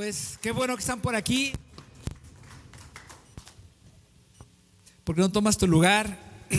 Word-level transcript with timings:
pues 0.00 0.38
qué 0.40 0.50
bueno 0.50 0.74
que 0.74 0.80
están 0.80 1.02
por 1.02 1.14
aquí. 1.14 1.52
¿Por 5.04 5.14
qué 5.14 5.20
no 5.20 5.30
tomas 5.30 5.58
tu 5.58 5.66
lugar? 5.66 6.18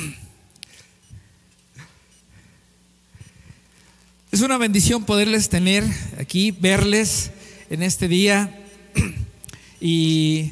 Es 4.32 4.42
una 4.42 4.60
bendición 4.60 5.06
poderles 5.06 5.50
tener 5.50 5.84
aquí, 6.20 6.52
verles 6.52 7.32
en 7.72 7.82
este 7.82 8.08
día. 8.08 8.64
Y 9.82 10.52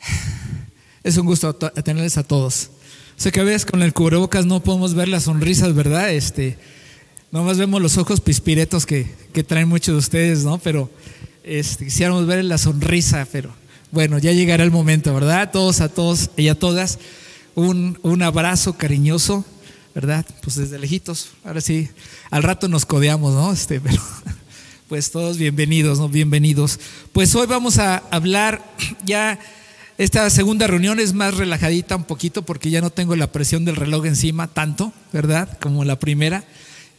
es 1.02 1.16
un 1.16 1.24
gusto 1.24 1.54
tenerles 1.54 2.18
a 2.18 2.22
todos. 2.22 2.68
Sé 3.16 3.32
que 3.32 3.40
a 3.40 3.44
veces 3.44 3.64
con 3.64 3.80
el 3.80 3.94
cubrebocas 3.94 4.44
no 4.44 4.62
podemos 4.62 4.92
ver 4.92 5.08
las 5.08 5.22
sonrisas, 5.22 5.74
¿verdad? 5.74 6.12
Este, 6.12 6.58
nomás 7.30 7.56
vemos 7.56 7.80
los 7.80 7.96
ojos 7.96 8.20
pispiretos 8.20 8.84
que, 8.84 9.10
que 9.32 9.42
traen 9.42 9.68
muchos 9.70 9.94
de 9.94 9.98
ustedes, 10.00 10.44
¿no? 10.44 10.58
Pero 10.58 10.90
este, 11.44 11.84
quisiéramos 11.84 12.26
ver 12.26 12.44
la 12.44 12.58
sonrisa, 12.58 13.26
pero 13.30 13.52
bueno, 13.90 14.18
ya 14.18 14.32
llegará 14.32 14.64
el 14.64 14.70
momento, 14.70 15.12
¿verdad? 15.12 15.50
Todos, 15.50 15.80
a 15.80 15.88
todos 15.88 16.30
y 16.36 16.48
a 16.48 16.54
todas, 16.54 16.98
un, 17.54 17.98
un 18.02 18.22
abrazo 18.22 18.74
cariñoso, 18.74 19.44
¿verdad? 19.94 20.24
Pues 20.42 20.56
desde 20.56 20.78
lejitos, 20.78 21.30
ahora 21.44 21.60
sí, 21.60 21.88
al 22.30 22.42
rato 22.42 22.68
nos 22.68 22.86
codeamos, 22.86 23.34
¿no? 23.34 23.52
Este, 23.52 23.80
pero 23.80 24.00
pues 24.88 25.10
todos 25.10 25.36
bienvenidos, 25.36 25.98
¿no? 25.98 26.08
Bienvenidos. 26.08 26.78
Pues 27.12 27.34
hoy 27.34 27.46
vamos 27.46 27.78
a 27.78 27.98
hablar 28.10 28.64
ya, 29.04 29.38
esta 29.98 30.30
segunda 30.30 30.66
reunión 30.66 31.00
es 31.00 31.12
más 31.12 31.36
relajadita 31.36 31.96
un 31.96 32.04
poquito 32.04 32.42
porque 32.42 32.70
ya 32.70 32.80
no 32.80 32.90
tengo 32.90 33.16
la 33.16 33.32
presión 33.32 33.64
del 33.64 33.76
reloj 33.76 34.06
encima 34.06 34.48
tanto, 34.48 34.92
¿verdad? 35.12 35.58
Como 35.60 35.84
la 35.84 35.98
primera. 35.98 36.44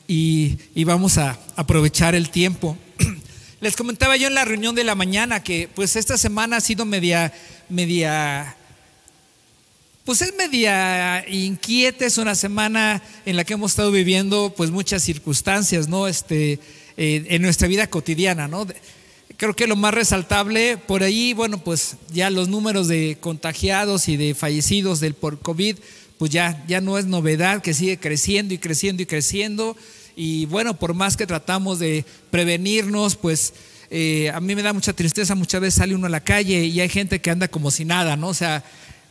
Y, 0.06 0.58
y 0.76 0.84
vamos 0.84 1.18
a 1.18 1.40
aprovechar 1.56 2.14
el 2.14 2.30
tiempo. 2.30 2.78
Les 3.64 3.78
comentaba 3.78 4.18
yo 4.18 4.28
en 4.28 4.34
la 4.34 4.44
reunión 4.44 4.76
de 4.76 4.84
la 4.84 4.94
mañana 4.94 5.42
que 5.42 5.70
pues 5.74 5.96
esta 5.96 6.18
semana 6.18 6.58
ha 6.58 6.60
sido 6.60 6.84
media, 6.84 7.32
media, 7.70 8.58
pues 10.04 10.22
es 10.22 10.36
media 10.36 11.24
inquieta, 11.30 12.06
es 12.06 12.18
una 12.18 12.36
semana 12.36 13.02
en 13.26 13.38
la 13.38 13.46
que 13.46 13.54
hemos 13.54 13.72
estado 13.72 13.90
viviendo 13.90 14.54
pues 14.54 14.70
muchas 14.70 15.02
circunstancias, 15.02 15.88
¿no? 15.88 16.10
Este, 16.10 16.60
eh, 16.98 17.26
en 17.30 17.42
nuestra 17.42 17.70
vida 17.70 17.90
cotidiana, 17.90 18.50
¿no? 18.50 18.68
Creo 19.38 19.56
que 19.56 19.66
lo 19.66 19.78
más 19.78 19.94
resaltable 19.94 20.76
por 20.76 21.02
ahí, 21.02 21.32
bueno, 21.32 21.58
pues 21.58 21.96
ya 22.12 22.30
los 22.30 22.50
números 22.50 22.90
de 22.90 23.16
contagiados 23.22 24.10
y 24.10 24.18
de 24.18 24.36
fallecidos 24.36 25.00
del 25.00 25.14
por 25.14 25.40
COVID, 25.40 25.78
pues 26.18 26.32
ya, 26.32 26.62
ya 26.68 26.82
no 26.82 26.98
es 26.98 27.06
novedad, 27.06 27.62
que 27.62 27.74
sigue 27.74 27.98
creciendo 27.98 28.54
y 28.54 28.58
creciendo 28.58 29.04
y 29.04 29.06
creciendo 29.06 29.78
y 30.16 30.46
bueno, 30.46 30.78
por 30.78 30.94
más 30.94 31.18
que 31.18 31.26
tratamos 31.26 31.80
de 31.80 32.06
prevenirnos, 32.30 33.16
pues 33.16 33.54
eh, 33.90 34.32
a 34.34 34.40
mí 34.40 34.56
me 34.56 34.62
da 34.62 34.74
mucha 34.74 34.94
tristeza, 34.94 35.36
muchas 35.36 35.62
veces 35.62 35.76
sale 35.76 35.96
uno 35.96 36.08
a 36.08 36.10
la 36.10 36.24
calle 36.24 36.66
y 36.66 36.80
hay 36.80 36.90
gente 36.90 37.22
que 37.22 37.30
anda 37.30 37.48
como 37.48 37.72
si 37.72 37.86
nada, 37.86 38.16
¿no? 38.16 38.30
O 38.30 38.34
sea, 38.34 38.64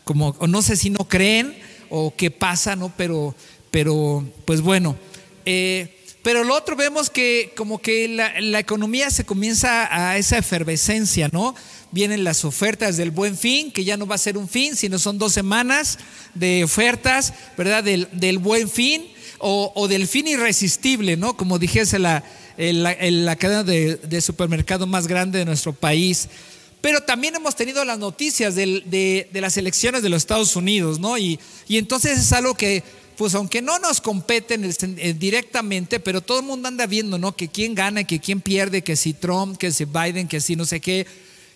como, 0.05 0.37
no 0.49 0.63
sé 0.63 0.77
si 0.77 0.91
no 0.91 1.09
creen 1.09 1.57
o 1.89 2.15
qué 2.17 2.31
pasa, 2.31 2.77
¿no? 2.77 2.93
Pero, 2.97 3.35
pero 3.71 4.25
pues 4.45 4.61
bueno. 4.61 4.97
Eh, 5.45 5.99
pero 6.23 6.45
lo 6.45 6.55
otro 6.55 6.77
vemos 6.77 7.11
que 7.11 7.53
como 7.57 7.81
que 7.81 8.07
la, 8.07 8.41
la, 8.41 8.61
economía 8.61 9.11
se 9.11 9.25
comienza 9.25 9.89
a 9.91 10.17
esa 10.17 10.39
efervescencia, 10.39 11.29
¿no? 11.33 11.55
Vienen 11.91 12.23
las 12.23 12.45
ofertas 12.45 12.97
del 12.97 13.11
buen 13.11 13.37
fin, 13.37 13.73
que 13.73 13.85
ya 13.85 13.97
no 13.97 14.07
va 14.07 14.15
a 14.15 14.19
ser 14.19 14.39
un 14.39 14.49
fin, 14.49 14.77
sino 14.77 15.01
son 15.01 15.19
dos 15.19 15.33
semanas 15.33 15.99
de 16.35 16.63
ofertas, 16.63 17.35
¿verdad? 17.57 17.83
Del, 17.83 18.09
del 18.13 18.39
buen 18.39 18.69
fin 18.69 19.12
o, 19.45 19.89
del 19.89 20.07
fin 20.07 20.29
irresistible, 20.29 21.17
¿no? 21.17 21.37
Como 21.37 21.59
dijese 21.59 21.99
la, 21.99 22.23
la, 22.57 23.37
cadena 23.37 23.65
de, 23.65 24.21
supermercado 24.21 24.87
más 24.87 25.09
grande 25.09 25.41
de 25.41 25.45
nuestro 25.45 25.73
país. 25.73 26.29
Pero 26.81 27.01
también 27.01 27.35
hemos 27.35 27.57
tenido 27.57 27.85
las 27.85 27.99
noticias 27.99 28.55
de, 28.55 29.29
las 29.33 29.57
elecciones 29.57 30.03
de 30.03 30.09
los 30.09 30.23
Estados 30.23 30.55
Unidos, 30.55 31.01
¿no? 31.01 31.19
Y, 31.19 31.41
entonces 31.69 32.19
es 32.21 32.33
algo 32.33 32.55
que, 32.55 32.85
pues 33.17 33.35
aunque 33.35 33.63
no 33.63 33.81
nos 33.81 34.01
competen 34.01 34.65
eh, 34.65 35.15
directamente, 35.19 35.99
pero 35.99 36.21
todo 36.21 36.39
el 36.39 36.47
mundo 36.47 36.69
anda 36.69 36.87
viendo, 36.87 37.19
¿no? 37.19 37.35
Que 37.35 37.49
quién 37.49 37.75
gana, 37.75 38.05
que 38.05 38.21
quién 38.21 38.41
pierde, 38.41 38.83
que 38.83 38.95
si 38.95 39.13
Trump, 39.13 39.57
que 39.57 39.73
si 39.73 39.87
Biden, 39.87 40.29
que 40.29 40.41
si 40.41 40.55
no 40.55 40.65
sé 40.65 40.81
qué. 40.81 41.05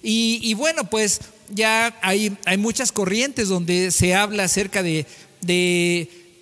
Y, 0.02 0.54
bueno, 0.54 0.88
pues 0.88 1.20
ya 1.50 1.96
hay, 2.00 2.36
hay 2.44 2.58
muchas 2.58 2.92
corrientes 2.92 3.48
donde 3.48 3.90
se 3.90 4.14
habla 4.14 4.44
acerca 4.44 4.82
de 4.82 5.06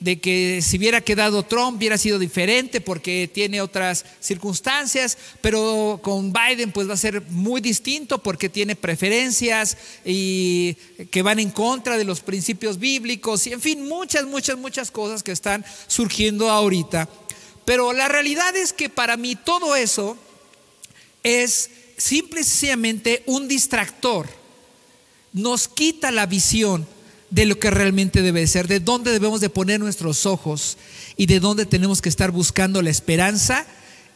de 0.00 0.20
que 0.20 0.60
si 0.62 0.76
hubiera 0.76 1.00
quedado 1.00 1.42
Trump 1.42 1.78
hubiera 1.78 1.98
sido 1.98 2.18
diferente 2.18 2.80
porque 2.80 3.30
tiene 3.32 3.60
otras 3.60 4.04
circunstancias, 4.20 5.16
pero 5.40 6.00
con 6.02 6.32
Biden 6.32 6.72
pues 6.72 6.88
va 6.88 6.94
a 6.94 6.98
ser 6.98 7.22
muy 7.30 7.60
distinto 7.60 8.22
porque 8.22 8.48
tiene 8.48 8.76
preferencias 8.76 9.76
y 10.04 10.74
que 11.10 11.22
van 11.22 11.38
en 11.38 11.50
contra 11.50 11.96
de 11.96 12.04
los 12.04 12.20
principios 12.20 12.78
bíblicos 12.78 13.46
y 13.46 13.52
en 13.52 13.60
fin, 13.60 13.88
muchas, 13.88 14.26
muchas, 14.26 14.58
muchas 14.58 14.90
cosas 14.90 15.22
que 15.22 15.32
están 15.32 15.64
surgiendo 15.86 16.50
ahorita. 16.50 17.08
Pero 17.64 17.92
la 17.92 18.08
realidad 18.08 18.54
es 18.56 18.72
que 18.72 18.90
para 18.90 19.16
mí 19.16 19.36
todo 19.36 19.74
eso 19.74 20.18
es 21.22 21.70
simple 21.96 22.42
y 22.42 22.44
sencillamente 22.44 23.22
un 23.26 23.48
distractor. 23.48 24.28
Nos 25.32 25.66
quita 25.66 26.10
la 26.10 26.26
visión 26.26 26.86
de 27.34 27.46
lo 27.46 27.58
que 27.58 27.68
realmente 27.68 28.22
debe 28.22 28.46
ser, 28.46 28.68
de 28.68 28.78
dónde 28.78 29.10
debemos 29.10 29.40
de 29.40 29.50
poner 29.50 29.80
nuestros 29.80 30.24
ojos 30.24 30.78
y 31.16 31.26
de 31.26 31.40
dónde 31.40 31.66
tenemos 31.66 32.00
que 32.00 32.08
estar 32.08 32.30
buscando 32.30 32.80
la 32.80 32.90
esperanza 32.90 33.66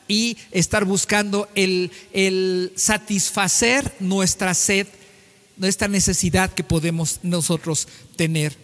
y 0.06 0.36
estar 0.52 0.84
buscando 0.84 1.48
el, 1.56 1.90
el 2.12 2.72
satisfacer 2.76 3.92
nuestra 3.98 4.54
sed, 4.54 4.86
nuestra 5.56 5.88
necesidad 5.88 6.54
que 6.54 6.62
podemos 6.62 7.18
nosotros 7.24 7.88
tener. 8.14 8.56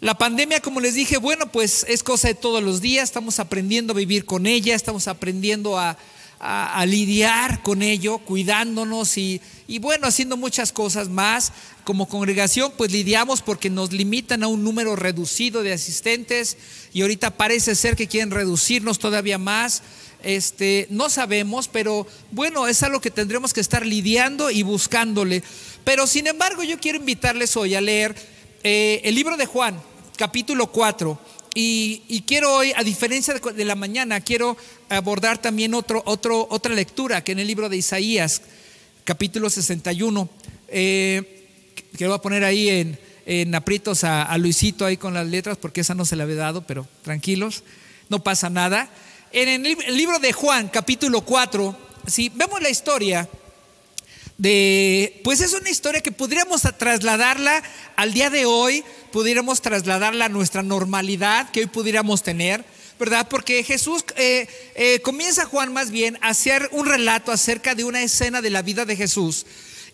La 0.00 0.18
pandemia, 0.18 0.60
como 0.60 0.80
les 0.80 0.94
dije, 0.94 1.16
bueno, 1.16 1.52
pues 1.52 1.86
es 1.88 2.02
cosa 2.02 2.26
de 2.26 2.34
todos 2.34 2.64
los 2.64 2.80
días, 2.80 3.04
estamos 3.04 3.38
aprendiendo 3.38 3.92
a 3.92 3.96
vivir 3.96 4.24
con 4.24 4.44
ella, 4.48 4.74
estamos 4.74 5.06
aprendiendo 5.06 5.78
a, 5.78 5.96
a, 6.40 6.84
lidiar 6.84 7.62
con 7.62 7.80
ello, 7.80 8.18
cuidándonos 8.18 9.16
y, 9.16 9.40
y, 9.66 9.78
bueno, 9.78 10.06
haciendo 10.06 10.36
muchas 10.36 10.72
cosas 10.72 11.08
más. 11.08 11.52
Como 11.84 12.08
congregación, 12.08 12.72
pues 12.76 12.92
lidiamos 12.92 13.42
porque 13.42 13.68
nos 13.70 13.92
limitan 13.92 14.42
a 14.42 14.48
un 14.48 14.64
número 14.64 14.96
reducido 14.96 15.62
de 15.62 15.72
asistentes 15.72 16.56
y 16.92 17.02
ahorita 17.02 17.36
parece 17.36 17.74
ser 17.74 17.94
que 17.94 18.08
quieren 18.08 18.30
reducirnos 18.30 18.98
todavía 18.98 19.38
más. 19.38 19.82
Este, 20.22 20.86
no 20.90 21.10
sabemos, 21.10 21.68
pero 21.68 22.06
bueno, 22.30 22.66
es 22.66 22.82
algo 22.82 23.00
que 23.00 23.10
tendremos 23.10 23.52
que 23.52 23.60
estar 23.60 23.84
lidiando 23.84 24.50
y 24.50 24.62
buscándole. 24.62 25.42
Pero 25.84 26.06
sin 26.06 26.26
embargo, 26.26 26.62
yo 26.62 26.78
quiero 26.78 26.98
invitarles 26.98 27.56
hoy 27.56 27.74
a 27.74 27.82
leer 27.82 28.14
eh, 28.62 29.02
el 29.04 29.14
libro 29.14 29.36
de 29.36 29.44
Juan, 29.44 29.78
capítulo 30.16 30.72
4 30.72 31.20
y, 31.54 32.24
quiero 32.26 32.52
hoy, 32.52 32.72
a 32.74 32.82
diferencia 32.82 33.32
de, 33.34 33.64
la 33.64 33.76
mañana, 33.76 34.20
quiero 34.20 34.56
abordar 34.88 35.38
también 35.38 35.74
otro, 35.74 36.02
otro, 36.04 36.48
otra 36.50 36.74
lectura 36.74 37.22
que 37.22 37.32
en 37.32 37.38
el 37.38 37.46
libro 37.46 37.68
de 37.68 37.76
Isaías, 37.76 38.42
capítulo 39.04 39.50
61. 39.50 40.28
Eh, 40.68 41.46
que 41.96 42.06
voy 42.06 42.16
a 42.16 42.20
poner 42.20 42.44
ahí 42.44 42.68
en, 42.68 42.98
en 43.26 43.54
aprietos 43.54 44.04
a, 44.04 44.36
Luisito 44.38 44.84
ahí 44.84 44.96
con 44.96 45.14
las 45.14 45.26
letras, 45.26 45.56
porque 45.56 45.80
esa 45.80 45.94
no 45.94 46.04
se 46.04 46.16
la 46.16 46.24
había 46.24 46.36
dado, 46.36 46.66
pero 46.66 46.86
tranquilos, 47.02 47.62
no 48.08 48.22
pasa 48.22 48.50
nada. 48.50 48.88
En 49.32 49.66
el, 49.66 49.76
libro 49.96 50.18
de 50.18 50.32
Juan, 50.32 50.68
capítulo 50.68 51.22
4, 51.22 51.76
si 52.06 52.28
vemos 52.30 52.60
la 52.62 52.70
historia 52.70 53.28
de, 54.38 55.20
pues 55.24 55.40
es 55.40 55.52
una 55.52 55.70
historia 55.70 56.00
que 56.00 56.12
podríamos 56.12 56.62
trasladarla 56.62 57.62
al 57.96 58.12
día 58.12 58.30
de 58.30 58.46
hoy, 58.46 58.84
pudiéramos 59.12 59.62
trasladarla 59.62 60.26
a 60.26 60.28
nuestra 60.28 60.62
normalidad 60.62 61.50
que 61.50 61.60
hoy 61.60 61.66
pudiéramos 61.66 62.22
tener, 62.22 62.64
¿verdad? 62.98 63.26
Porque 63.28 63.62
Jesús 63.64 64.04
eh, 64.16 64.46
eh, 64.74 65.00
comienza 65.00 65.46
Juan 65.46 65.72
más 65.72 65.90
bien 65.90 66.18
a 66.20 66.28
hacer 66.28 66.68
un 66.72 66.86
relato 66.86 67.32
acerca 67.32 67.74
de 67.74 67.84
una 67.84 68.02
escena 68.02 68.40
de 68.40 68.50
la 68.50 68.62
vida 68.62 68.84
de 68.84 68.96
Jesús 68.96 69.46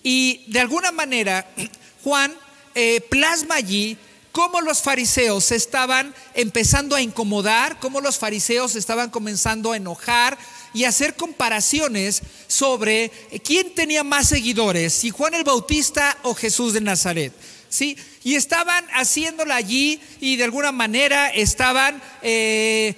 y 0.03 0.45
de 0.49 0.61
alguna 0.61 0.93
manera 0.93 1.47
Juan 2.05 2.35
eh, 2.75 3.01
plasma 3.09 3.57
allí 3.57 3.97
cómo 4.33 4.61
los 4.61 4.83
fariseos 4.83 5.45
se 5.45 5.57
estaban 5.57 6.15
empezando 6.35 6.95
a 6.95 7.03
incomodar, 7.03 7.81
cómo 7.81 8.01
los 8.01 8.19
fariseos 8.19 8.77
estaban 8.77 9.11
comenzando 9.11 9.73
a 9.73 9.77
enojar 9.77 10.39
y 10.73 10.85
hacer 10.85 11.17
comparaciones 11.17 12.23
sobre 12.47 13.11
quién 13.45 13.75
tenía 13.75 14.05
más 14.05 14.29
seguidores, 14.29 14.93
si 14.93 15.11
Juan 15.11 15.35
el 15.35 15.43
Bautista 15.43 16.17
o 16.23 16.35
Jesús 16.35 16.75
de 16.75 16.81
Nazaret. 16.81 17.33
¿Sí? 17.69 17.97
Y 18.23 18.35
estaban 18.35 18.85
haciéndola 18.93 19.57
allí 19.57 20.01
y 20.21 20.37
de 20.37 20.45
alguna 20.45 20.73
manera 20.73 21.29
estaban 21.29 22.03
eh, 22.23 22.95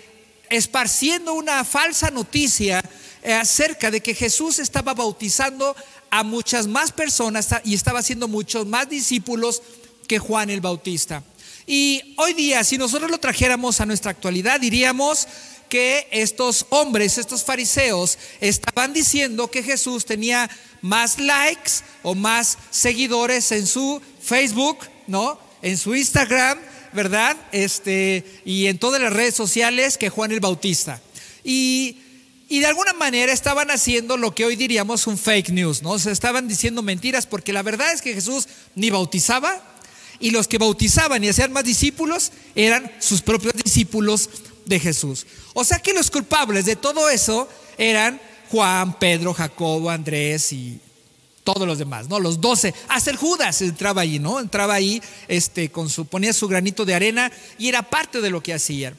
esparciendo 0.50 1.34
una 1.34 1.64
falsa 1.64 2.10
noticia 2.10 2.82
eh, 3.22 3.32
acerca 3.32 3.90
de 3.90 4.00
que 4.00 4.14
Jesús 4.14 4.58
estaba 4.58 4.94
bautizando 4.94 5.76
a 6.10 6.24
muchas 6.24 6.66
más 6.66 6.90
personas 6.90 7.48
y 7.64 7.74
estaba 7.74 8.00
haciendo 8.00 8.26
muchos 8.26 8.66
más 8.66 8.88
discípulos 8.88 9.62
que 10.08 10.18
Juan 10.18 10.50
el 10.50 10.60
Bautista. 10.60 11.22
Y 11.66 12.14
hoy 12.18 12.34
día, 12.34 12.64
si 12.64 12.76
nosotros 12.76 13.10
lo 13.10 13.18
trajéramos 13.18 13.80
a 13.80 13.86
nuestra 13.86 14.10
actualidad, 14.10 14.60
diríamos 14.60 15.28
que 15.68 16.06
estos 16.10 16.66
hombres, 16.68 17.16
estos 17.16 17.44
fariseos, 17.44 18.18
estaban 18.40 18.92
diciendo 18.92 19.50
que 19.50 19.62
Jesús 19.62 20.04
tenía 20.04 20.50
más 20.82 21.18
likes 21.18 21.72
o 22.02 22.14
más 22.14 22.58
seguidores 22.70 23.52
en 23.52 23.66
su 23.66 24.02
Facebook, 24.20 24.78
En 25.62 25.76
su 25.76 25.94
Instagram, 25.94 26.58
¿verdad? 26.92 27.36
Este, 27.52 28.24
y 28.44 28.66
en 28.66 28.78
todas 28.78 29.00
las 29.00 29.12
redes 29.12 29.34
sociales 29.34 29.98
que 29.98 30.08
Juan 30.08 30.32
el 30.32 30.40
Bautista. 30.40 31.00
Y, 31.44 31.98
y 32.48 32.60
de 32.60 32.66
alguna 32.66 32.92
manera 32.94 33.32
estaban 33.32 33.70
haciendo 33.70 34.16
lo 34.16 34.34
que 34.34 34.44
hoy 34.44 34.56
diríamos 34.56 35.06
un 35.06 35.18
fake 35.18 35.50
news, 35.50 35.82
¿no? 35.82 35.98
Se 35.98 36.10
estaban 36.10 36.48
diciendo 36.48 36.82
mentiras 36.82 37.26
porque 37.26 37.52
la 37.52 37.62
verdad 37.62 37.92
es 37.92 38.00
que 38.00 38.14
Jesús 38.14 38.48
ni 38.74 38.90
bautizaba 38.90 39.62
y 40.18 40.30
los 40.30 40.48
que 40.48 40.58
bautizaban 40.58 41.22
y 41.22 41.28
hacían 41.28 41.52
más 41.52 41.64
discípulos 41.64 42.32
eran 42.54 42.90
sus 42.98 43.20
propios 43.22 43.54
discípulos 43.54 44.30
de 44.66 44.80
Jesús. 44.80 45.26
O 45.52 45.64
sea 45.64 45.78
que 45.78 45.92
los 45.92 46.10
culpables 46.10 46.64
de 46.64 46.76
todo 46.76 47.10
eso 47.10 47.48
eran 47.76 48.20
Juan, 48.50 48.98
Pedro, 48.98 49.34
Jacobo, 49.34 49.90
Andrés 49.90 50.52
y 50.52 50.80
todos 51.44 51.66
los 51.66 51.78
demás, 51.78 52.08
¿no? 52.08 52.20
Los 52.20 52.40
doce, 52.40 52.74
hasta 52.88 53.10
el 53.10 53.16
Judas 53.16 53.62
entraba 53.62 54.02
ahí, 54.02 54.18
¿no? 54.18 54.38
Entraba 54.38 54.74
ahí, 54.74 55.02
este, 55.28 55.70
con 55.70 55.88
su, 55.88 56.06
ponía 56.06 56.32
su 56.32 56.48
granito 56.48 56.84
de 56.84 56.94
arena 56.94 57.32
y 57.58 57.68
era 57.68 57.82
parte 57.82 58.20
de 58.20 58.30
lo 58.30 58.42
que 58.42 58.54
hacían. 58.54 58.96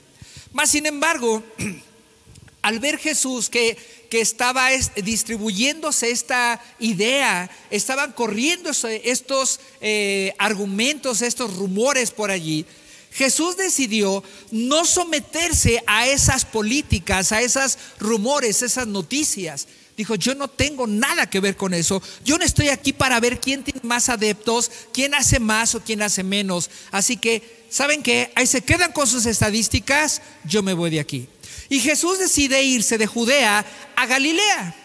Más 0.51 0.69
sin 0.69 0.85
embargo, 0.85 1.43
al 2.61 2.79
ver 2.79 2.97
Jesús 2.97 3.49
que, 3.49 3.77
que 4.09 4.21
estaba 4.21 4.69
distribuyéndose 5.03 6.11
esta 6.11 6.61
idea, 6.79 7.49
estaban 7.71 8.11
corriendo 8.11 8.71
estos 8.71 9.59
eh, 9.81 10.33
argumentos, 10.37 11.21
estos 11.21 11.55
rumores 11.55 12.11
por 12.11 12.29
allí, 12.29 12.65
Jesús 13.13 13.55
decidió 13.57 14.23
no 14.49 14.85
someterse 14.85 15.83
a 15.85 16.07
esas 16.07 16.45
políticas, 16.45 17.31
a 17.31 17.41
esos 17.41 17.77
rumores, 17.99 18.63
esas 18.63 18.87
noticias. 18.87 19.67
Dijo, 19.95 20.15
yo 20.15 20.33
no 20.33 20.47
tengo 20.47 20.87
nada 20.87 21.29
que 21.29 21.39
ver 21.39 21.55
con 21.55 21.73
eso. 21.73 22.01
Yo 22.25 22.37
no 22.37 22.43
estoy 22.43 22.69
aquí 22.69 22.93
para 22.93 23.19
ver 23.19 23.39
quién 23.39 23.63
tiene 23.63 23.81
más 23.83 24.09
adeptos, 24.09 24.71
quién 24.91 25.13
hace 25.13 25.39
más 25.39 25.75
o 25.75 25.81
quién 25.81 26.01
hace 26.01 26.23
menos. 26.23 26.69
Así 26.91 27.17
que, 27.17 27.65
¿saben 27.69 28.01
qué? 28.01 28.31
Ahí 28.35 28.47
se 28.47 28.61
quedan 28.61 28.91
con 28.91 29.05
sus 29.05 29.25
estadísticas, 29.25 30.21
yo 30.45 30.63
me 30.63 30.73
voy 30.73 30.89
de 30.89 30.99
aquí. 30.99 31.27
Y 31.69 31.79
Jesús 31.79 32.19
decide 32.19 32.63
irse 32.63 32.97
de 32.97 33.07
Judea 33.07 33.65
a 33.95 34.05
Galilea. 34.05 34.75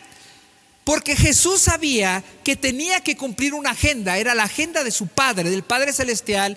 Porque 0.84 1.16
Jesús 1.16 1.60
sabía 1.60 2.24
que 2.44 2.56
tenía 2.56 3.02
que 3.02 3.16
cumplir 3.16 3.52
una 3.52 3.70
agenda, 3.70 4.16
era 4.16 4.34
la 4.34 4.44
agenda 4.44 4.84
de 4.84 4.90
su 4.90 5.06
Padre, 5.06 5.50
del 5.50 5.62
Padre 5.62 5.92
Celestial, 5.92 6.56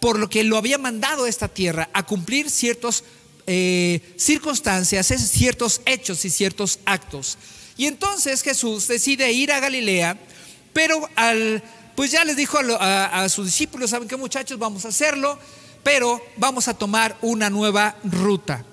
por 0.00 0.18
lo 0.18 0.28
que 0.28 0.42
lo 0.44 0.56
había 0.56 0.78
mandado 0.78 1.24
a 1.24 1.28
esta 1.28 1.48
tierra 1.48 1.88
a 1.92 2.04
cumplir 2.04 2.50
ciertas 2.50 3.04
eh, 3.46 4.00
circunstancias, 4.16 5.06
ciertos 5.06 5.80
hechos 5.86 6.24
y 6.24 6.30
ciertos 6.30 6.80
actos. 6.84 7.38
Y 7.78 7.86
entonces 7.86 8.42
Jesús 8.42 8.88
decide 8.88 9.32
ir 9.32 9.52
a 9.52 9.60
Galilea, 9.60 10.18
pero 10.74 11.08
al, 11.16 11.62
pues 11.94 12.10
ya 12.10 12.24
les 12.24 12.36
dijo 12.36 12.58
a, 12.58 13.22
a 13.22 13.28
sus 13.30 13.46
discípulos, 13.46 13.90
¿saben 13.90 14.08
qué 14.08 14.16
muchachos? 14.16 14.58
Vamos 14.58 14.84
a 14.84 14.88
hacerlo, 14.88 15.38
pero 15.82 16.20
vamos 16.36 16.68
a 16.68 16.74
tomar 16.74 17.16
una 17.22 17.48
nueva 17.48 17.96
ruta. 18.04 18.64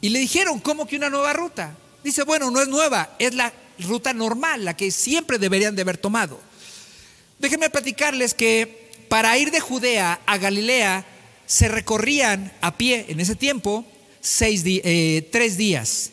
Y 0.00 0.10
le 0.10 0.18
dijeron, 0.18 0.60
¿cómo 0.60 0.86
que 0.86 0.96
una 0.96 1.08
nueva 1.10 1.32
ruta? 1.32 1.74
Dice, 2.04 2.22
bueno, 2.22 2.50
no 2.50 2.60
es 2.60 2.68
nueva, 2.68 3.16
es 3.18 3.34
la 3.34 3.52
ruta 3.78 4.12
normal, 4.12 4.64
la 4.64 4.76
que 4.76 4.90
siempre 4.90 5.38
deberían 5.38 5.74
de 5.74 5.82
haber 5.82 5.96
tomado. 5.96 6.38
Déjenme 7.38 7.70
platicarles 7.70 8.34
que 8.34 8.92
para 9.08 9.36
ir 9.38 9.50
de 9.50 9.60
Judea 9.60 10.20
a 10.26 10.36
Galilea 10.36 11.06
se 11.46 11.68
recorrían 11.68 12.52
a 12.60 12.76
pie 12.76 13.06
en 13.08 13.20
ese 13.20 13.34
tiempo 13.34 13.86
eh, 14.40 15.28
tres 15.32 15.56
días. 15.56 16.10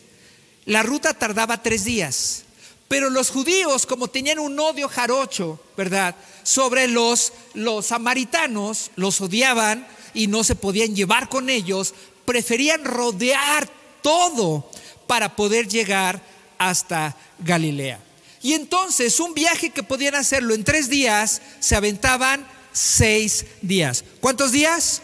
La 0.71 0.83
ruta 0.83 1.13
tardaba 1.13 1.61
tres 1.61 1.83
días. 1.83 2.43
Pero 2.87 3.09
los 3.09 3.29
judíos, 3.29 3.85
como 3.85 4.07
tenían 4.07 4.39
un 4.39 4.57
odio 4.57 4.87
jarocho, 4.87 5.61
¿verdad? 5.75 6.15
Sobre 6.43 6.87
los, 6.87 7.33
los 7.53 7.87
samaritanos, 7.87 8.91
los 8.95 9.19
odiaban 9.19 9.85
y 10.13 10.27
no 10.27 10.45
se 10.45 10.55
podían 10.55 10.95
llevar 10.95 11.27
con 11.27 11.49
ellos, 11.49 11.93
preferían 12.23 12.85
rodear 12.85 13.67
todo 14.01 14.65
para 15.07 15.35
poder 15.35 15.67
llegar 15.67 16.21
hasta 16.57 17.17
Galilea. 17.39 17.99
Y 18.41 18.53
entonces 18.53 19.19
un 19.19 19.33
viaje 19.33 19.71
que 19.71 19.83
podían 19.83 20.15
hacerlo 20.15 20.53
en 20.53 20.63
tres 20.63 20.87
días, 20.87 21.41
se 21.59 21.75
aventaban 21.75 22.47
seis 22.71 23.45
días. 23.61 24.05
¿Cuántos 24.21 24.53
días? 24.53 25.01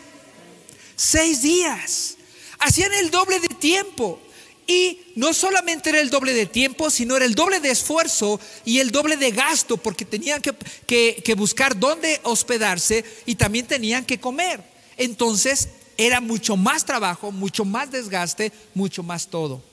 Seis 0.96 1.42
días. 1.42 2.16
Hacían 2.58 2.94
el 2.94 3.12
doble 3.12 3.42
de 3.42 3.50
tiempo. 3.50 4.22
Y 4.68 5.00
no 5.16 5.34
solamente 5.34 5.90
era 5.90 6.02
el 6.02 6.10
doble 6.10 6.34
de 6.34 6.46
tiempo, 6.46 6.90
sino 6.90 7.16
era 7.16 7.24
el 7.24 7.36
doble 7.36 7.62
de 7.62 7.72
esfuerzo 7.72 8.38
y 8.66 8.80
el 8.80 8.92
doble 8.92 9.16
de 9.16 9.32
gasto, 9.32 9.78
porque 9.78 10.04
tenían 10.04 10.42
que, 10.42 11.36
buscar 11.36 11.80
dónde 11.80 12.20
hospedarse 12.24 13.06
y 13.26 13.36
también 13.36 13.66
tenían 13.66 14.04
que 14.04 14.20
comer. 14.20 14.62
Entonces 14.98 15.70
era 15.96 16.20
mucho 16.20 16.58
más 16.58 16.84
trabajo, 16.84 17.32
mucho 17.32 17.64
más 17.64 17.90
desgaste, 17.90 18.52
mucho 18.74 19.04
más 19.04 19.28
todo. 19.28 19.64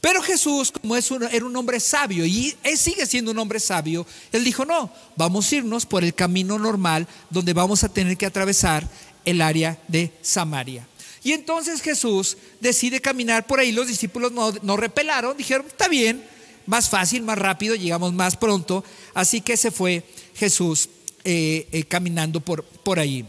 Pero 0.00 0.22
Jesús, 0.22 0.72
como 0.72 0.96
es 0.96 1.10
era 1.10 1.44
un 1.44 1.56
hombre 1.56 1.78
sabio 1.78 2.24
y 2.24 2.54
él 2.62 2.78
sigue 2.78 3.06
siendo 3.06 3.30
un 3.30 3.38
hombre 3.38 3.60
sabio, 3.60 4.06
él 4.32 4.42
dijo, 4.42 4.64
no, 4.64 4.90
vamos 5.16 5.50
a 5.50 5.56
irnos 5.56 5.84
por 5.84 6.02
el 6.02 6.14
camino 6.14 6.58
normal 6.58 7.06
donde 7.28 7.52
vamos 7.52 7.84
a 7.84 7.88
tener 7.90 8.16
que 8.16 8.26
atravesar 8.26 8.88
el 9.24 9.42
área 9.42 9.78
de 9.88 10.12
Samaria. 10.22 10.86
Y 11.24 11.32
entonces 11.32 11.80
Jesús 11.80 12.36
decide 12.60 13.00
caminar 13.00 13.46
por 13.46 13.58
ahí, 13.58 13.72
los 13.72 13.88
discípulos 13.88 14.30
no, 14.30 14.76
repelaron, 14.76 15.36
dijeron, 15.36 15.66
está 15.66 15.88
bien, 15.88 16.22
más 16.66 16.90
fácil, 16.90 17.22
más 17.22 17.38
rápido, 17.38 17.74
llegamos 17.74 18.12
más 18.12 18.36
pronto, 18.36 18.84
así 19.14 19.40
que 19.40 19.56
se 19.56 19.70
fue 19.70 20.04
Jesús 20.34 20.90
eh, 21.24 21.66
eh, 21.72 21.84
caminando 21.84 22.40
por, 22.40 22.62
por 22.62 22.98
ahí. 22.98 23.24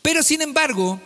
Pero 0.00 0.22
sin 0.22 0.42
embargo, 0.42 1.00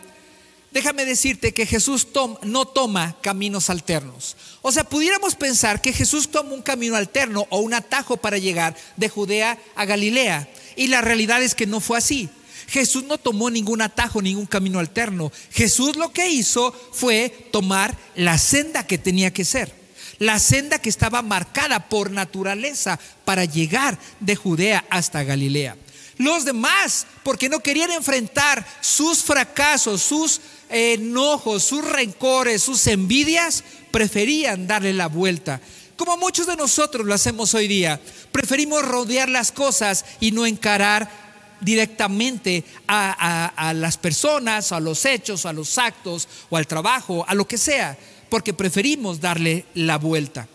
déjame 0.69 1.03
decirte 1.03 1.51
que 1.51 1.65
Jesús 1.65 2.07
no 2.43 2.65
toma 2.65 3.17
caminos 3.21 3.71
alternos. 3.71 4.37
O 4.61 4.71
sea, 4.71 4.83
pudiéramos 4.83 5.33
pensar 5.33 5.81
que 5.81 5.93
Jesús 5.93 6.29
toma 6.29 6.53
un 6.53 6.61
camino 6.61 6.95
alterno 6.95 7.47
o 7.49 7.57
un 7.59 7.73
atajo 7.73 8.17
para 8.17 8.37
llegar 8.37 8.75
de 8.97 9.09
Judea 9.09 9.57
a 9.73 9.85
Galilea. 9.85 10.47
Y 10.75 10.87
la 10.87 11.01
realidad 11.01 11.41
es 11.41 11.55
que 11.55 11.65
no 11.65 11.79
fue 11.79 11.97
así. 11.97 12.29
Jesús 12.71 13.03
no 13.03 13.17
tomó 13.17 13.49
ningún 13.49 13.81
atajo, 13.81 14.21
ningún 14.21 14.45
camino 14.45 14.79
alterno. 14.79 15.29
Jesús 15.51 15.97
lo 15.97 16.13
que 16.13 16.29
hizo 16.29 16.71
fue 16.93 17.49
tomar 17.51 17.97
la 18.15 18.37
senda 18.37 18.87
que 18.87 18.97
tenía 18.97 19.33
que 19.33 19.43
ser. 19.43 19.75
La 20.19 20.39
senda 20.39 20.79
que 20.79 20.87
estaba 20.87 21.21
marcada 21.21 21.89
por 21.89 22.11
naturaleza 22.11 22.97
para 23.25 23.43
llegar 23.43 23.99
de 24.21 24.37
Judea 24.37 24.85
hasta 24.89 25.23
Galilea. 25.23 25.75
Los 26.17 26.45
demás, 26.45 27.07
porque 27.23 27.49
no 27.49 27.59
querían 27.59 27.91
enfrentar 27.91 28.65
sus 28.79 29.21
fracasos, 29.21 30.01
sus 30.01 30.39
enojos, 30.69 31.63
sus 31.63 31.83
rencores, 31.83 32.61
sus 32.61 32.87
envidias, 32.87 33.65
preferían 33.91 34.65
darle 34.65 34.93
la 34.93 35.07
vuelta. 35.07 35.59
Como 35.97 36.15
muchos 36.15 36.47
de 36.47 36.55
nosotros 36.55 37.05
lo 37.05 37.13
hacemos 37.13 37.53
hoy 37.53 37.67
día, 37.67 37.99
preferimos 38.31 38.87
rodear 38.87 39.27
las 39.27 39.51
cosas 39.51 40.05
y 40.21 40.31
no 40.31 40.45
encarar 40.45 41.30
directamente 41.61 42.63
a, 42.87 43.73
las 43.75 43.97
personas, 43.97 44.71
a 44.71 44.79
los 44.79 45.05
hechos, 45.05 45.45
a 45.45 45.53
los 45.53 45.77
actos 45.77 46.27
o 46.49 46.57
al 46.57 46.67
trabajo, 46.67 47.23
a 47.27 47.35
lo 47.35 47.47
que 47.47 47.57
sea, 47.57 47.97
porque 48.29 48.53
preferimos 48.53 49.21
darle 49.21 49.65
la 49.75 49.97
vuelta. 49.97 50.47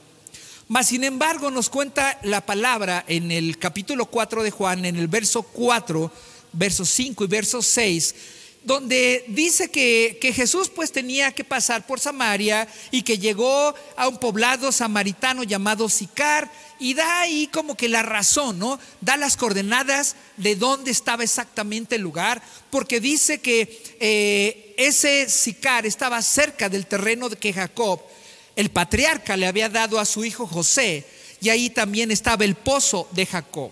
Mas, 0.68 0.88
sin 0.88 1.04
embargo, 1.04 1.50
nos 1.50 1.70
cuenta 1.70 2.18
la 2.22 2.44
palabra 2.44 3.04
en 3.06 3.30
el 3.30 3.58
capítulo 3.58 4.06
4 4.06 4.42
de 4.42 4.50
Juan, 4.50 4.84
en 4.84 4.96
el 4.96 5.06
verso 5.06 5.42
4, 5.42 6.10
verso 6.52 6.84
5 6.84 7.24
y 7.24 7.26
verso 7.28 7.62
6, 7.62 8.14
donde 8.66 9.24
dice 9.28 9.70
que, 9.70 10.18
Jesús 10.34 10.68
pues 10.68 10.90
tenía 10.90 11.30
que 11.30 11.44
pasar 11.44 11.86
por 11.86 12.00
Samaria 12.00 12.66
y 12.90 13.02
que 13.02 13.16
llegó 13.16 13.72
a 13.96 14.08
un 14.08 14.18
poblado 14.18 14.72
samaritano 14.72 15.44
llamado 15.44 15.88
Sicar 15.88 16.50
y 16.80 16.92
da 16.92 17.20
ahí 17.20 17.46
como 17.46 17.76
que 17.76 17.88
la 17.88 18.02
razón, 18.02 18.58
¿no? 18.58 18.80
Da 19.00 19.16
las 19.16 19.36
coordenadas 19.36 20.16
de 20.36 20.56
dónde 20.56 20.90
estaba 20.90 21.22
exactamente 21.22 21.94
el 21.94 22.02
lugar, 22.02 22.42
porque 22.70 22.98
dice 22.98 23.40
que 23.40 23.82
eh, 24.00 24.74
ese 24.76 25.28
Sicar 25.28 25.86
estaba 25.86 26.20
cerca 26.20 26.68
del 26.68 26.86
terreno 26.86 27.30
que 27.30 27.52
Jacob, 27.52 28.02
el 28.56 28.70
patriarca, 28.70 29.36
le 29.36 29.46
había 29.46 29.68
dado 29.68 30.00
a 30.00 30.04
su 30.04 30.24
hijo 30.24 30.44
José 30.44 31.06
y 31.40 31.50
ahí 31.50 31.70
también 31.70 32.10
estaba 32.10 32.44
el 32.44 32.56
pozo 32.56 33.08
de 33.12 33.26
Jacob. 33.26 33.70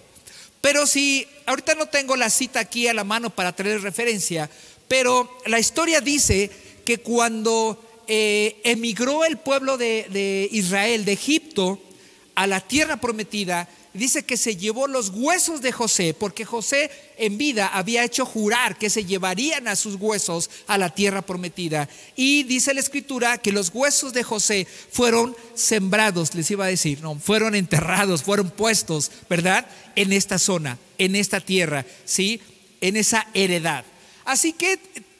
Pero 0.61 0.87
si 0.87 1.29
ahorita 1.45 1.75
no 1.75 1.87
tengo 1.87 2.17
la 2.17 2.31
cita 2.31 2.61
aquí 2.61 2.89
a 2.89 2.95
la 2.95 3.05
mano 3.05 3.29
para 3.29 3.55
traer 3.55 3.83
referencia, 3.83 4.49
pero 4.89 5.31
la 5.47 5.59
historia 5.59 6.01
dice 6.01 6.51
que 6.85 6.99
cuando 6.99 7.83
eh, 8.07 8.61
emigró 8.65 9.25
el 9.25 9.39
pueblo 9.39 9.79
de, 9.79 10.49
Israel 10.53 11.05
de 11.05 11.13
Egipto 11.13 11.81
a 12.35 12.47
la 12.47 12.61
tierra 12.61 12.99
prometida, 12.99 13.69
dice 13.95 14.25
que 14.25 14.37
se 14.37 14.57
llevó 14.57 14.89
los 14.89 15.11
huesos 15.11 15.63
de 15.63 15.73
José, 15.73 16.13
porque 16.13 16.45
José 16.45 16.91
en 17.17 17.39
vida 17.39 17.69
había 17.69 18.05
hecho 18.05 18.27
jurar 18.27 18.77
que 18.77 18.91
se 18.91 19.05
llevarían 19.05 19.69
a 19.69 19.77
sus 19.77 19.95
huesos 19.95 20.51
a 20.67 20.77
la 20.77 20.91
tierra 20.91 21.23
prometida. 21.23 21.89
Y 22.17 22.43
dice 22.43 22.75
la 22.75 22.81
escritura 22.81 23.39
que 23.39 23.53
los 23.53 23.71
huesos 23.73 24.13
de 24.13 24.25
José 24.25 24.67
fueron 24.91 25.35
sembrados, 25.55 26.35
les 26.35 26.51
iba 26.51 26.67
a 26.67 26.69
decir, 26.69 27.01
no, 27.01 27.19
fueron 27.19 27.55
enterrados, 27.55 28.23
fueron 28.23 28.51
puestos, 28.51 29.11
¿verdad? 29.31 29.67
En 29.95 30.13
esta 30.13 30.39
zona, 30.39 30.79
en 30.99 31.17
esta 31.17 31.41
tierra, 31.41 31.87
¿sí? 32.05 32.41
En 32.81 32.97
esa 32.97 33.29
heredad. 33.33 33.85
Así 34.25 34.53
que 34.53 34.79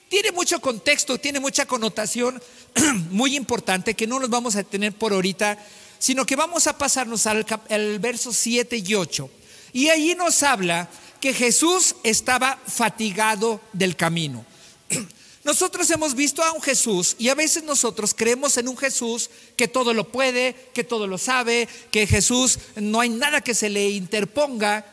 tiene 0.09 0.33
mucho 0.33 0.61
contexto, 0.61 1.19
tiene 1.19 1.41
mucha 1.41 1.67
connotación 1.67 2.43
muy 3.11 3.37
importante 3.37 3.95
que 3.95 4.07
no 4.07 4.21
nos 4.21 4.31
vamos 4.31 4.57
a 4.57 4.63
tener 4.63 4.93
por 4.93 5.13
ahorita 5.13 5.59
sino 6.05 6.27
que 6.27 6.37
vamos 6.37 6.67
a 6.67 6.77
pasarnos 6.77 7.27
al, 7.27 7.99
verso 7.99 8.31
7 8.31 8.77
y 8.77 8.95
8. 8.95 9.31
Y 9.73 9.89
allí 9.89 10.15
nos 10.15 10.43
habla 10.43 10.87
que 11.19 11.33
Jesús 11.33 11.97
estaba 12.03 12.59
fatigado 12.67 13.63
del 13.73 13.97
camino. 13.97 14.45
Nosotros 15.45 15.89
hemos 15.89 16.15
visto 16.15 16.43
a 16.43 16.53
un 16.53 16.61
Jesús 16.61 17.17
y 17.19 17.31
a 17.31 17.35
veces 17.35 17.65
nosotros 17.65 18.15
creemos 18.15 18.57
en 18.57 18.67
un 18.67 18.79
Jesús 18.79 19.29
que 19.57 19.69
todo 19.69 19.93
lo 19.93 20.09
puede, 20.09 20.55
que 20.73 20.85
todo 20.85 21.07
lo 21.07 21.19
sabe, 21.19 21.69
que 21.91 22.07
Jesús 22.07 22.59
no 22.77 23.01
hay 23.01 23.11
nada 23.11 23.43
que 23.43 23.55
se 23.55 23.69
le 23.69 23.91
interponga. 23.91 24.87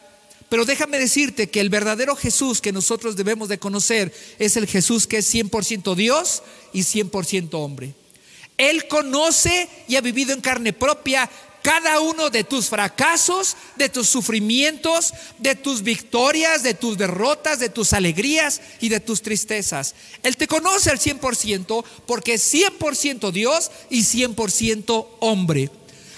Pero 0.52 0.66
déjame 0.66 1.00
decirte 1.00 1.50
que 1.50 1.62
el 1.62 1.70
verdadero 1.70 2.14
Jesús 2.14 2.60
que 2.60 2.74
nosotros 2.74 3.16
debemos 3.16 3.48
de 3.48 3.58
conocer 3.58 4.14
es 4.38 4.58
el 4.58 4.68
Jesús 4.68 5.08
que 5.08 5.20
es 5.20 5.34
100% 5.34 5.96
Dios 5.96 6.44
y 6.74 6.82
100% 6.82 7.52
hombre. 7.54 7.94
Él 8.58 8.86
conoce 8.90 9.70
y 9.88 9.96
ha 9.96 10.02
vivido 10.02 10.34
en 10.34 10.42
carne 10.42 10.74
propia 10.74 11.30
cada 11.62 12.02
uno 12.02 12.30
de 12.30 12.44
tus 12.44 12.68
fracasos, 12.68 13.56
de 13.78 13.88
tus 13.88 14.10
sufrimientos, 14.10 15.14
de 15.38 15.56
tus 15.56 15.84
victorias, 15.84 16.64
de 16.64 16.74
tus 16.74 16.98
derrotas, 16.98 17.60
de 17.60 17.70
tus 17.70 17.94
alegrías 17.94 18.60
y 18.82 18.90
de 18.90 19.00
tus 19.00 19.22
tristezas. 19.22 19.96
Él 20.22 20.36
te 20.36 20.48
conoce 20.48 20.90
al 20.90 21.00
100% 21.00 21.82
porque 22.06 22.34
es 22.34 22.54
100% 22.54 23.32
Dios 23.32 23.72
y 23.90 24.02
100% 24.02 25.08
hombre. 25.22 25.70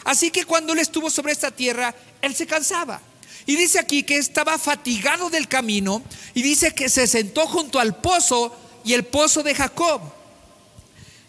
Así 0.05 0.31
que 0.31 0.45
cuando 0.45 0.73
Él 0.73 0.79
estuvo 0.79 1.11
sobre 1.11 1.33
esta 1.33 1.51
tierra, 1.51 1.93
Él 2.19 2.33
se 2.33 2.47
cansaba. 2.47 3.12
Y 3.45 3.55
dice 3.55 3.79
aquí 3.79 4.03
que 4.03 4.17
estaba 4.17 4.57
fatigado 4.57 5.29
del 5.29 5.47
camino 5.47 6.01
y 6.33 6.41
dice 6.41 6.73
que 6.73 6.89
se 6.89 7.07
sentó 7.07 7.47
junto 7.47 7.79
al 7.79 7.97
pozo 7.97 8.55
y 8.85 8.93
el 8.93 9.03
pozo 9.03 9.43
de 9.43 9.55
Jacob. 9.55 10.01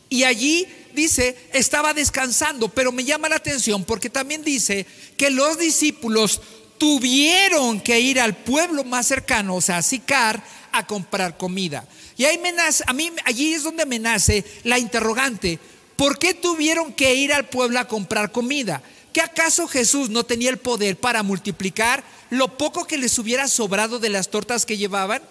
Y 0.09 0.25
allí 0.25 0.67
dice, 0.95 1.37
estaba 1.53 1.93
descansando, 1.93 2.69
pero 2.69 2.93
me 2.93 3.05
llama 3.05 3.29
la 3.29 3.37
atención 3.37 3.85
porque 3.85 4.11
también 4.11 4.45
dice 4.45 4.87
que 5.17 5.31
los 5.31 5.59
discípulos 5.59 6.41
tuvieron 6.79 7.81
que 7.81 8.01
ir 8.01 8.21
al 8.21 8.37
pueblo 8.37 8.85
más 8.85 9.07
cercano, 9.07 9.57
o 9.57 9.61
sea, 9.61 9.79
a 9.79 9.83
Sicar, 9.83 10.43
a 10.73 10.87
comprar 10.87 11.37
comida. 11.37 11.87
Y 12.17 12.25
ahí 12.25 12.39
me 12.39 12.53
nace, 12.53 12.85
a 12.87 12.93
mí 12.93 13.11
allí 13.25 13.55
es 13.55 13.63
donde 13.63 13.87
me 13.87 13.99
nace 13.99 14.45
la 14.63 14.79
interrogante, 14.79 15.59
¿por 15.97 16.19
qué 16.19 16.35
tuvieron 16.35 16.93
que 16.93 17.15
ir 17.15 17.33
al 17.33 17.49
pueblo 17.49 17.79
a 17.81 17.89
comprar 17.89 18.33
comida? 18.33 18.83
¿Que 19.15 19.21
acaso 19.21 19.69
Jesús 19.69 20.11
no 20.11 20.27
tenía 20.27 20.51
el 20.51 20.59
poder 20.59 20.97
para 20.97 21.23
multiplicar 21.23 22.03
lo 22.31 22.59
poco 22.59 22.85
que 22.85 22.99
les 22.99 23.17
hubiera 23.17 23.47
sobrado 23.47 24.01
de 24.01 24.09
las 24.09 24.29
tortas 24.29 24.67
que 24.67 24.77
llevaban? 24.77 25.23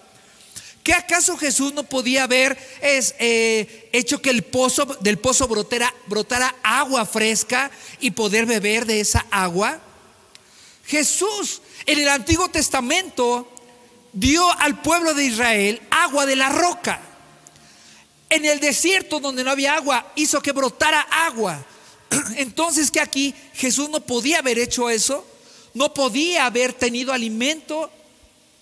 ¿Qué 0.82 0.94
acaso 0.94 1.36
Jesús 1.36 1.74
no 1.74 1.84
podía 1.84 2.22
haber 2.22 2.56
es, 2.80 3.14
eh, 3.18 3.90
hecho 3.92 4.22
que 4.22 4.30
el 4.30 4.42
pozo 4.42 4.86
del 5.00 5.18
pozo 5.18 5.48
brotara, 5.48 5.94
brotara 6.06 6.54
agua 6.62 7.04
fresca 7.04 7.70
y 8.00 8.12
poder 8.12 8.46
beber 8.46 8.86
de 8.86 9.00
esa 9.00 9.26
agua? 9.30 9.78
Jesús 10.86 11.60
en 11.84 11.98
el 11.98 12.08
Antiguo 12.08 12.48
Testamento 12.48 13.52
dio 14.14 14.50
al 14.60 14.80
pueblo 14.80 15.12
de 15.12 15.26
Israel 15.26 15.82
agua 15.90 16.24
de 16.24 16.36
la 16.36 16.48
roca. 16.48 17.02
En 18.30 18.46
el 18.46 18.60
desierto 18.60 19.20
donde 19.20 19.44
no 19.44 19.50
había 19.50 19.74
agua 19.74 20.10
hizo 20.16 20.40
que 20.40 20.52
brotara 20.52 21.02
agua. 21.02 21.66
Entonces 22.36 22.90
que 22.90 23.00
aquí 23.00 23.34
Jesús 23.54 23.88
no 23.90 24.00
podía 24.00 24.38
haber 24.38 24.58
hecho 24.58 24.90
eso, 24.90 25.26
no 25.74 25.92
podía 25.92 26.46
haber 26.46 26.72
tenido 26.72 27.12
alimento. 27.12 27.90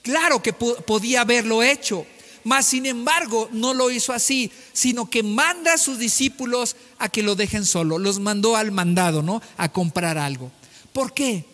Claro 0.03 0.43
que 0.43 0.53
podía 0.53 1.21
haberlo 1.21 1.63
hecho, 1.63 2.05
mas 2.43 2.67
sin 2.67 2.87
embargo 2.87 3.49
no 3.53 3.73
lo 3.73 3.91
hizo 3.91 4.13
así, 4.13 4.51
sino 4.73 5.09
que 5.09 5.23
manda 5.23 5.75
a 5.75 5.79
sus 5.79 5.99
discípulos 5.99 6.75
a 6.99 7.09
que 7.09 7.23
lo 7.23 7.37
dejen 7.37 7.65
solo. 7.65 7.99
Los 7.99 8.19
mandó 8.19 8.57
al 8.57 8.73
mandado, 8.73 9.23
¿no? 9.23 9.41
A 9.57 9.71
comprar 9.71 10.19
algo. 10.19 10.51
¿Por 10.93 11.15
qué? 11.15 11.45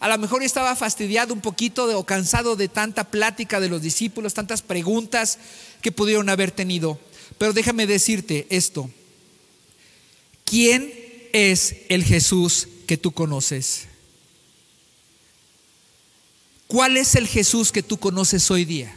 A 0.00 0.08
lo 0.08 0.18
mejor 0.18 0.42
estaba 0.42 0.74
fastidiado 0.76 1.32
un 1.32 1.40
poquito 1.40 1.86
de, 1.86 1.94
o 1.94 2.04
cansado 2.04 2.56
de 2.56 2.68
tanta 2.68 3.04
plática 3.04 3.60
de 3.60 3.68
los 3.68 3.80
discípulos, 3.80 4.34
tantas 4.34 4.62
preguntas 4.62 5.38
que 5.80 5.92
pudieron 5.92 6.28
haber 6.28 6.50
tenido. 6.50 6.98
Pero 7.38 7.52
déjame 7.52 7.86
decirte 7.86 8.46
esto. 8.50 8.90
¿Quién 10.44 10.92
es 11.36 11.76
el 11.90 12.02
Jesús 12.02 12.66
que 12.86 12.96
tú 12.96 13.12
conoces? 13.12 13.88
¿Cuál 16.66 16.96
es 16.96 17.14
el 17.14 17.28
Jesús 17.28 17.72
que 17.72 17.82
tú 17.82 17.98
conoces 17.98 18.50
hoy 18.50 18.64
día? 18.64 18.96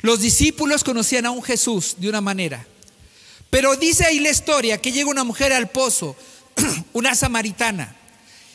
Los 0.00 0.20
discípulos 0.20 0.84
conocían 0.84 1.26
a 1.26 1.30
un 1.30 1.42
Jesús 1.42 1.96
de 1.98 2.08
una 2.08 2.20
manera. 2.22 2.66
Pero 3.50 3.76
dice 3.76 4.06
ahí 4.06 4.18
la 4.18 4.30
historia 4.30 4.80
que 4.80 4.92
llega 4.92 5.10
una 5.10 5.24
mujer 5.24 5.52
al 5.52 5.70
pozo, 5.70 6.16
una 6.94 7.14
samaritana. 7.14 7.94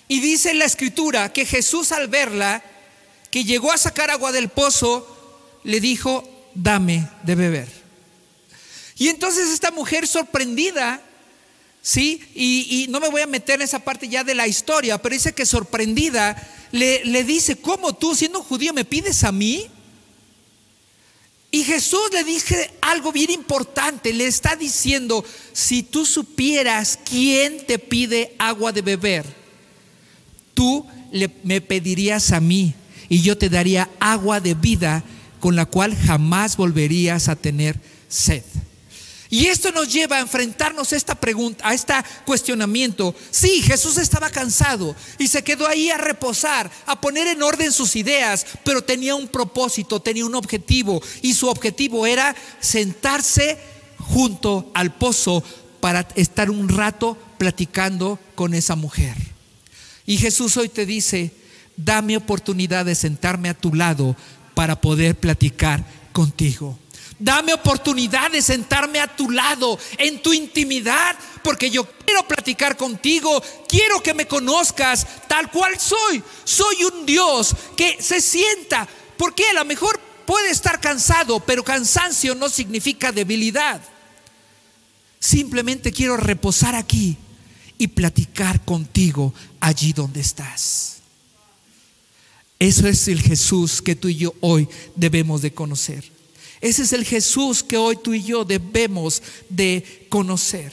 Y 0.07 0.19
dice 0.19 0.53
la 0.55 0.65
escritura 0.65 1.31
que 1.31 1.45
Jesús 1.45 1.91
al 1.91 2.07
verla, 2.07 2.63
que 3.29 3.43
llegó 3.43 3.71
a 3.71 3.77
sacar 3.77 4.09
agua 4.09 4.31
del 4.31 4.49
pozo, 4.49 5.61
le 5.63 5.79
dijo, 5.79 6.27
dame 6.55 7.07
de 7.23 7.35
beber. 7.35 7.83
Y 8.97 9.09
entonces 9.09 9.49
esta 9.49 9.71
mujer 9.71 10.07
sorprendida, 10.07 11.01
¿sí? 11.83 12.21
Y, 12.33 12.87
no 12.89 12.99
me 12.99 13.09
voy 13.09 13.21
a 13.21 13.27
meter 13.27 13.55
en 13.55 13.61
esa 13.61 13.79
parte 13.79 14.07
ya 14.07 14.23
de 14.23 14.33
la 14.33 14.47
historia, 14.47 14.97
pero 14.99 15.13
dice 15.13 15.33
que 15.33 15.45
sorprendida, 15.45 16.35
le, 16.71 17.05
le 17.05 17.23
dice, 17.23 17.57
¿cómo 17.57 17.93
tú 17.93 18.15
siendo 18.15 18.41
judío 18.41 18.73
me 18.73 18.85
pides 18.85 19.23
a 19.23 19.31
mí? 19.31 19.67
Y 21.51 21.63
Jesús 21.63 22.01
le 22.11 22.23
dije 22.23 22.71
algo 22.81 23.11
bien 23.11 23.29
importante, 23.29 24.11
le 24.11 24.25
está 24.25 24.55
diciendo, 24.55 25.23
si 25.51 25.83
tú 25.83 26.07
supieras 26.07 26.97
quién 27.07 27.63
te 27.67 27.77
pide 27.77 28.33
agua 28.39 28.71
de 28.71 28.81
beber, 28.81 29.25
tú 30.55 30.87
me 31.43 31.61
pedirías 31.61 32.31
a 32.31 32.39
mí 32.39 32.73
y 33.07 33.21
yo 33.21 33.37
te 33.37 33.49
daría 33.49 33.89
agua 33.99 34.39
de 34.39 34.55
vida 34.55 35.03
con 35.39 35.55
la 35.55 35.67
cual 35.67 35.95
jamás 35.95 36.57
volverías 36.57 37.27
a 37.27 37.35
tener 37.35 37.79
sed. 38.07 38.43
Y 39.33 39.47
esto 39.47 39.71
nos 39.71 39.91
lleva 39.91 40.17
a 40.17 40.19
enfrentarnos 40.19 40.93
a 40.93 40.95
esta 40.95 41.15
pregunta, 41.15 41.67
a 41.67 41.73
este 41.73 41.91
cuestionamiento. 42.23 43.15
Sí, 43.31 43.63
Jesús 43.63 43.97
estaba 43.97 44.29
cansado 44.29 44.95
y 45.17 45.27
se 45.27 45.43
quedó 45.43 45.67
ahí 45.67 45.89
a 45.89 45.97
reposar, 45.97 46.69
a 46.85 47.01
poner 47.01 47.25
en 47.25 47.41
orden 47.41 47.71
sus 47.71 47.95
ideas, 47.95 48.45
pero 48.63 48.83
tenía 48.83 49.15
un 49.15 49.27
propósito, 49.27 49.99
tenía 49.99 50.23
un 50.23 50.35
objetivo 50.35 51.01
y 51.23 51.33
su 51.33 51.47
objetivo 51.47 52.05
era 52.05 52.35
sentarse 52.59 53.57
junto 53.97 54.69
al 54.75 54.93
pozo 54.93 55.43
para 55.79 56.07
estar 56.13 56.51
un 56.51 56.69
rato 56.69 57.17
platicando 57.39 58.19
con 58.35 58.53
esa 58.53 58.75
mujer. 58.75 59.17
Y 60.05 60.19
Jesús 60.19 60.57
hoy 60.57 60.69
te 60.69 60.85
dice, 60.85 61.33
dame 61.75 62.17
oportunidad 62.17 62.85
de 62.85 62.93
sentarme 62.93 63.49
a 63.49 63.57
tu 63.57 63.73
lado 63.73 64.15
para 64.53 64.79
poder 64.79 65.15
platicar 65.15 65.83
contigo. 66.11 66.77
Dame 67.23 67.53
oportunidad 67.53 68.31
de 68.31 68.41
sentarme 68.41 68.99
a 68.99 69.07
tu 69.07 69.29
lado, 69.29 69.79
en 69.97 70.21
tu 70.21 70.33
intimidad, 70.33 71.15
porque 71.41 71.71
yo 71.71 71.89
quiero 72.05 72.27
platicar 72.27 72.75
contigo, 72.75 73.41
quiero 73.69 74.03
que 74.03 74.13
me 74.13 74.27
conozcas 74.27 75.07
tal 75.29 75.49
cual 75.49 75.79
soy. 75.79 76.21
Soy 76.43 76.83
un 76.83 77.05
Dios 77.05 77.55
que 77.77 77.95
se 78.01 78.19
sienta, 78.19 78.85
porque 79.15 79.47
a 79.47 79.53
lo 79.53 79.63
mejor 79.63 80.01
puede 80.25 80.51
estar 80.51 80.81
cansado, 80.81 81.39
pero 81.39 81.63
cansancio 81.63 82.35
no 82.35 82.49
significa 82.49 83.13
debilidad. 83.13 83.79
Simplemente 85.17 85.93
quiero 85.93 86.17
reposar 86.17 86.75
aquí 86.75 87.15
y 87.77 87.87
platicar 87.87 88.65
contigo 88.65 89.33
allí 89.61 89.93
donde 89.93 90.19
estás. 90.19 90.97
Eso 92.59 92.85
es 92.85 93.07
el 93.07 93.21
Jesús 93.21 93.81
que 93.81 93.95
tú 93.95 94.09
y 94.09 94.17
yo 94.17 94.33
hoy 94.41 94.67
debemos 94.97 95.41
de 95.41 95.53
conocer. 95.53 96.11
Ese 96.63 96.83
es 96.83 96.93
el 96.93 97.03
Jesús 97.03 97.61
que 97.61 97.75
hoy 97.75 97.97
tú 97.97 98.13
y 98.13 98.23
yo 98.23 98.45
debemos 98.45 99.21
de 99.49 100.07
conocer. 100.07 100.71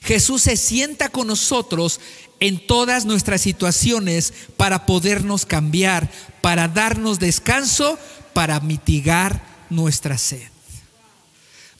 Jesús 0.00 0.40
se 0.40 0.56
sienta 0.56 1.10
con 1.10 1.26
nosotros 1.26 2.00
en 2.40 2.66
todas 2.66 3.04
nuestras 3.04 3.42
situaciones 3.42 4.32
para 4.56 4.86
podernos 4.86 5.44
cambiar, 5.44 6.10
para 6.40 6.66
darnos 6.66 7.18
descanso, 7.18 7.98
para 8.32 8.58
mitigar 8.60 9.44
nuestra 9.68 10.16
sed. 10.16 10.48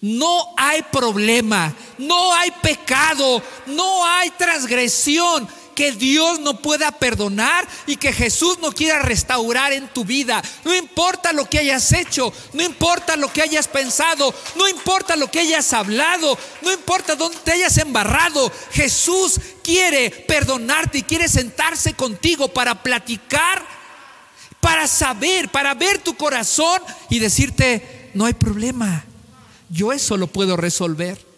No 0.03 0.53
hay 0.59 0.83
problema, 0.93 1.75
no 1.97 2.35
hay 2.35 2.51
pecado, 2.63 3.43
no 3.67 4.05
hay 4.05 4.29
transgresión 4.33 5.49
que 5.75 5.93
Dios 5.93 6.41
no 6.41 6.61
pueda 6.61 6.93
perdonar 6.93 7.67
y 7.87 7.97
que 7.97 8.13
Jesús 8.13 8.59
no 8.61 8.73
quiera 8.73 9.01
restaurar 9.01 9.73
en 9.73 9.89
tu 9.89 10.05
vida. 10.05 10.43
No 10.65 10.75
importa 10.75 11.33
lo 11.33 11.49
que 11.49 11.59
hayas 11.59 11.93
hecho, 11.93 12.33
no 12.53 12.63
importa 12.63 13.17
lo 13.17 13.33
que 13.33 13.43
hayas 13.43 13.69
pensado, 13.69 14.35
no 14.57 14.69
importa 14.69 15.17
lo 15.17 15.31
que 15.31 15.41
hayas 15.41 15.73
hablado, 15.73 16.39
no 16.63 16.73
importa 16.73 17.17
dónde 17.17 17.39
te 17.45 17.53
hayas 17.53 17.79
embarrado. 17.79 18.53
Jesús 18.73 19.41
quiere 19.63 20.11
perdonarte 20.11 20.99
y 20.99 21.03
quiere 21.03 21.29
sentarse 21.29 21.95
contigo 21.95 22.49
para 22.49 22.83
platicar, 22.83 23.65
para 24.61 24.87
saber, 24.87 25.49
para 25.49 25.75
ver 25.75 25.99
tu 25.99 26.15
corazón 26.17 26.81
y 27.09 27.19
decirte, 27.19 28.11
no 28.15 28.27
hay 28.27 28.35
problema, 28.35 29.05
yo 29.69 29.93
eso 29.93 30.17
lo 30.17 30.27
puedo 30.27 30.57
resolver. 30.57 31.30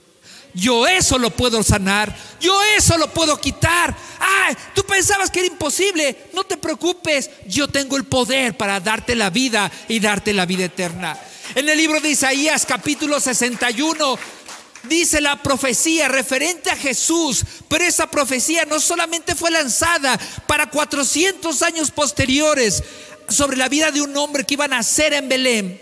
Yo 0.54 0.86
eso 0.86 1.18
lo 1.18 1.30
puedo 1.30 1.62
sanar. 1.62 2.14
Yo 2.40 2.54
eso 2.76 2.98
lo 2.98 3.08
puedo 3.08 3.40
quitar. 3.40 3.94
Ay, 4.18 4.56
tú 4.74 4.84
pensabas 4.84 5.30
que 5.30 5.40
era 5.40 5.48
imposible. 5.48 6.28
No 6.34 6.44
te 6.44 6.56
preocupes. 6.56 7.30
Yo 7.46 7.68
tengo 7.68 7.96
el 7.96 8.04
poder 8.04 8.56
para 8.56 8.80
darte 8.80 9.14
la 9.14 9.30
vida 9.30 9.70
y 9.88 10.00
darte 10.00 10.32
la 10.32 10.46
vida 10.46 10.64
eterna. 10.64 11.18
En 11.54 11.68
el 11.68 11.76
libro 11.76 12.00
de 12.00 12.10
Isaías 12.10 12.66
capítulo 12.66 13.20
61 13.20 14.18
dice 14.84 15.20
la 15.20 15.42
profecía 15.42 16.08
referente 16.08 16.70
a 16.70 16.76
Jesús, 16.76 17.44
pero 17.68 17.84
esa 17.84 18.10
profecía 18.10 18.64
no 18.64 18.80
solamente 18.80 19.34
fue 19.34 19.50
lanzada 19.50 20.18
para 20.46 20.70
400 20.70 21.62
años 21.62 21.90
posteriores 21.90 22.82
sobre 23.28 23.56
la 23.56 23.68
vida 23.68 23.90
de 23.90 24.02
un 24.02 24.16
hombre 24.16 24.44
que 24.44 24.54
iba 24.54 24.64
a 24.64 24.68
nacer 24.68 25.12
en 25.12 25.28
Belén, 25.28 25.80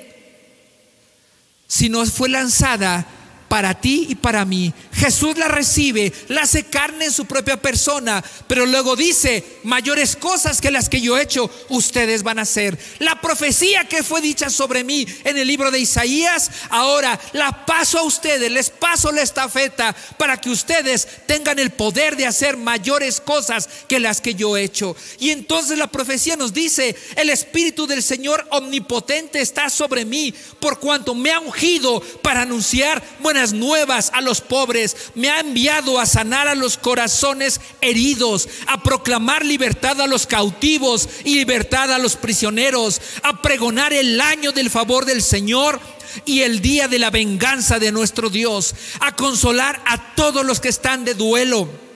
sino 1.66 2.04
fue 2.06 2.28
lanzada 2.28 3.06
para 3.50 3.75
ti 3.75 4.07
y 4.09 4.14
para 4.14 4.45
mí. 4.45 4.73
Jesús 4.92 5.37
la 5.37 5.49
recibe, 5.49 6.12
la 6.28 6.42
hace 6.42 6.66
carne 6.66 7.07
en 7.07 7.12
su 7.12 7.25
propia 7.25 7.61
persona, 7.61 8.23
pero 8.47 8.64
luego 8.64 8.95
dice, 8.95 9.45
mayores 9.64 10.14
cosas 10.14 10.61
que 10.61 10.71
las 10.71 10.88
que 10.88 11.00
yo 11.00 11.19
he 11.19 11.23
hecho, 11.23 11.50
ustedes 11.69 12.23
van 12.23 12.38
a 12.38 12.42
hacer. 12.42 12.78
La 13.00 13.21
profecía 13.21 13.88
que 13.88 14.04
fue 14.04 14.21
dicha 14.21 14.50
sobre 14.50 14.85
mí 14.85 15.04
en 15.25 15.37
el 15.37 15.49
libro 15.49 15.73
de 15.73 15.80
Isaías, 15.80 16.49
ahora 16.69 17.19
la 17.33 17.66
paso 17.66 17.99
a 17.99 18.04
ustedes, 18.04 18.52
les 18.52 18.71
paso 18.71 19.11
la 19.11 19.23
estafeta 19.23 19.97
para 20.16 20.37
que 20.37 20.50
ustedes 20.50 21.09
tengan 21.26 21.59
el 21.59 21.71
poder 21.71 22.14
de 22.14 22.26
hacer 22.26 22.57
mayores 22.57 23.21
cosas 23.21 23.69
que 23.88 23.99
las 23.99 24.21
que 24.21 24.37
yo 24.37 24.57
he 24.57 24.62
hecho. 24.62 24.95
Y 25.19 25.30
entonces 25.30 25.76
la 25.76 25.88
profecía 25.88 26.37
nos 26.37 26.54
dice, 26.54 26.95
el 27.16 27.30
Espíritu 27.30 27.88
del 27.88 28.04
Señor 28.04 28.47
omnipotente 28.52 29.40
está 29.40 29.71
sobre 29.71 30.04
mí, 30.04 30.33
por 30.61 30.78
cuanto 30.78 31.16
me 31.16 31.33
ha 31.33 31.40
ungido 31.40 32.00
para 32.23 32.42
anunciar 32.42 33.02
buenas 33.19 33.39
nuevas 33.52 34.11
a 34.12 34.20
los 34.20 34.40
pobres, 34.40 34.97
me 35.14 35.30
ha 35.30 35.40
enviado 35.40 35.99
a 35.99 36.06
sanar 36.06 36.49
a 36.49 36.54
los 36.54 36.76
corazones 36.76 37.61
heridos, 37.80 38.49
a 38.66 38.82
proclamar 38.82 39.44
libertad 39.44 40.00
a 40.00 40.06
los 40.06 40.26
cautivos 40.26 41.09
y 41.25 41.37
libertad 41.37 41.92
a 41.92 41.99
los 41.99 42.16
prisioneros, 42.16 43.00
a 43.23 43.42
pregonar 43.42 43.92
el 43.92 44.20
año 44.20 44.52
del 44.52 44.70
favor 44.70 45.04
del 45.04 45.23
Señor 45.23 45.80
y 46.25 46.42
el 46.42 46.61
día 46.61 46.88
de 46.88 46.99
la 46.99 47.11
venganza 47.11 47.78
de 47.78 47.92
nuestro 47.92 48.30
Dios, 48.30 48.75
a 49.00 49.16
consolar 49.16 49.80
a 49.87 50.14
todos 50.14 50.44
los 50.44 50.61
que 50.61 50.68
están 50.68 51.04
de 51.04 51.14
duelo 51.14 51.89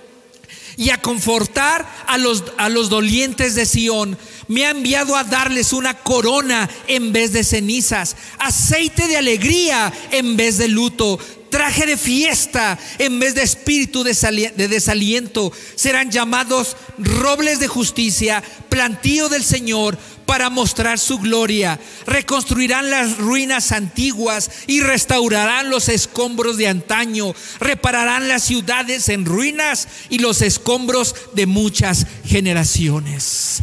y 0.76 0.90
a 0.90 1.00
confortar 1.00 1.87
a 2.07 2.19
los, 2.19 2.45
a 2.57 2.69
los 2.69 2.88
dolientes 2.88 3.54
de 3.54 3.66
Sión. 3.66 4.19
Me 4.49 4.66
ha 4.66 4.71
enviado 4.71 5.16
a 5.16 5.25
darles 5.25 5.73
una 5.73 5.95
corona 5.95 6.69
en 6.87 7.12
vez 7.12 7.33
de 7.33 7.45
cenizas, 7.45 8.16
aceite 8.38 9.09
de 9.09 9.16
alegría 9.16 9.93
en 10.11 10.37
vez 10.37 10.59
de 10.59 10.69
luto, 10.69 11.19
traje 11.54 11.87
de 11.87 11.97
fiesta 11.97 12.76
en 12.99 13.21
vez 13.21 13.37
de 13.37 13.43
espíritu 13.43 14.02
de 14.02 14.69
desaliento. 14.69 15.52
Serán 15.76 16.11
llamados 16.11 16.76
robles 16.99 17.61
de 17.61 17.69
justicia, 17.69 18.43
plantío 18.69 19.28
del 19.28 19.45
Señor 19.45 19.97
para 20.26 20.50
mostrar 20.50 20.99
su 20.99 21.19
gloria. 21.19 21.78
Reconstruirán 22.07 22.90
las 22.90 23.19
ruinas 23.19 23.73
antiguas 23.73 24.50
y 24.66 24.81
restaurarán 24.81 25.71
los 25.71 25.88
escombros 25.88 26.57
de 26.57 26.69
antaño. 26.69 27.35
Repararán 27.61 28.28
las 28.28 28.45
ciudades 28.45 29.09
en 29.09 29.25
ruinas 29.25 29.88
y 30.09 30.18
los 30.18 30.42
escombros 30.42 31.14
de 31.35 31.46
muchas 31.46 32.07
generaciones. 32.25 33.62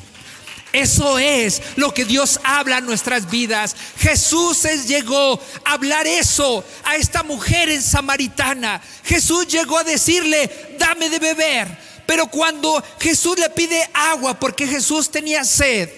Eso 0.73 1.19
es 1.19 1.61
lo 1.75 1.93
que 1.93 2.05
Dios 2.05 2.39
habla 2.43 2.77
en 2.77 2.85
nuestras 2.85 3.29
vidas. 3.29 3.75
Jesús 3.97 4.63
llegó 4.87 5.39
a 5.65 5.73
hablar 5.73 6.07
eso 6.07 6.63
a 6.85 6.95
esta 6.95 7.23
mujer 7.23 7.69
en 7.69 7.81
samaritana. 7.81 8.81
Jesús 9.03 9.47
llegó 9.47 9.79
a 9.79 9.83
decirle, 9.83 10.49
dame 10.79 11.09
de 11.09 11.19
beber. 11.19 11.77
Pero 12.05 12.27
cuando 12.27 12.81
Jesús 12.99 13.37
le 13.37 13.49
pide 13.49 13.89
agua, 13.93 14.39
porque 14.39 14.65
Jesús 14.65 15.09
tenía 15.11 15.43
sed, 15.43 15.89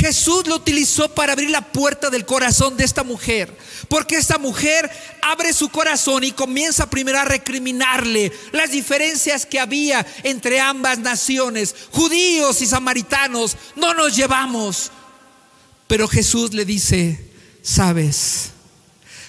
Jesús 0.00 0.46
lo 0.46 0.56
utilizó 0.56 1.14
para 1.14 1.34
abrir 1.34 1.50
la 1.50 1.60
puerta 1.60 2.08
del 2.08 2.24
corazón 2.24 2.74
de 2.74 2.84
esta 2.84 3.04
mujer, 3.04 3.54
porque 3.86 4.16
esta 4.16 4.38
mujer 4.38 4.90
abre 5.20 5.52
su 5.52 5.68
corazón 5.68 6.24
y 6.24 6.32
comienza 6.32 6.88
primero 6.88 7.18
a 7.18 7.26
recriminarle 7.26 8.32
las 8.52 8.70
diferencias 8.70 9.44
que 9.44 9.60
había 9.60 10.06
entre 10.22 10.58
ambas 10.58 10.98
naciones, 11.00 11.74
judíos 11.90 12.62
y 12.62 12.66
samaritanos, 12.66 13.58
no 13.76 13.92
nos 13.92 14.16
llevamos. 14.16 14.90
Pero 15.86 16.08
Jesús 16.08 16.54
le 16.54 16.64
dice, 16.64 17.22
sabes, 17.60 18.52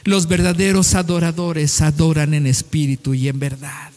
los 0.06 0.30
verdaderos 0.30 0.96
adoradores 0.96 1.82
adoran 1.82 2.34
en 2.34 2.48
espíritu 2.48 3.14
y 3.14 3.28
en 3.28 3.40
verdad. 3.40 3.92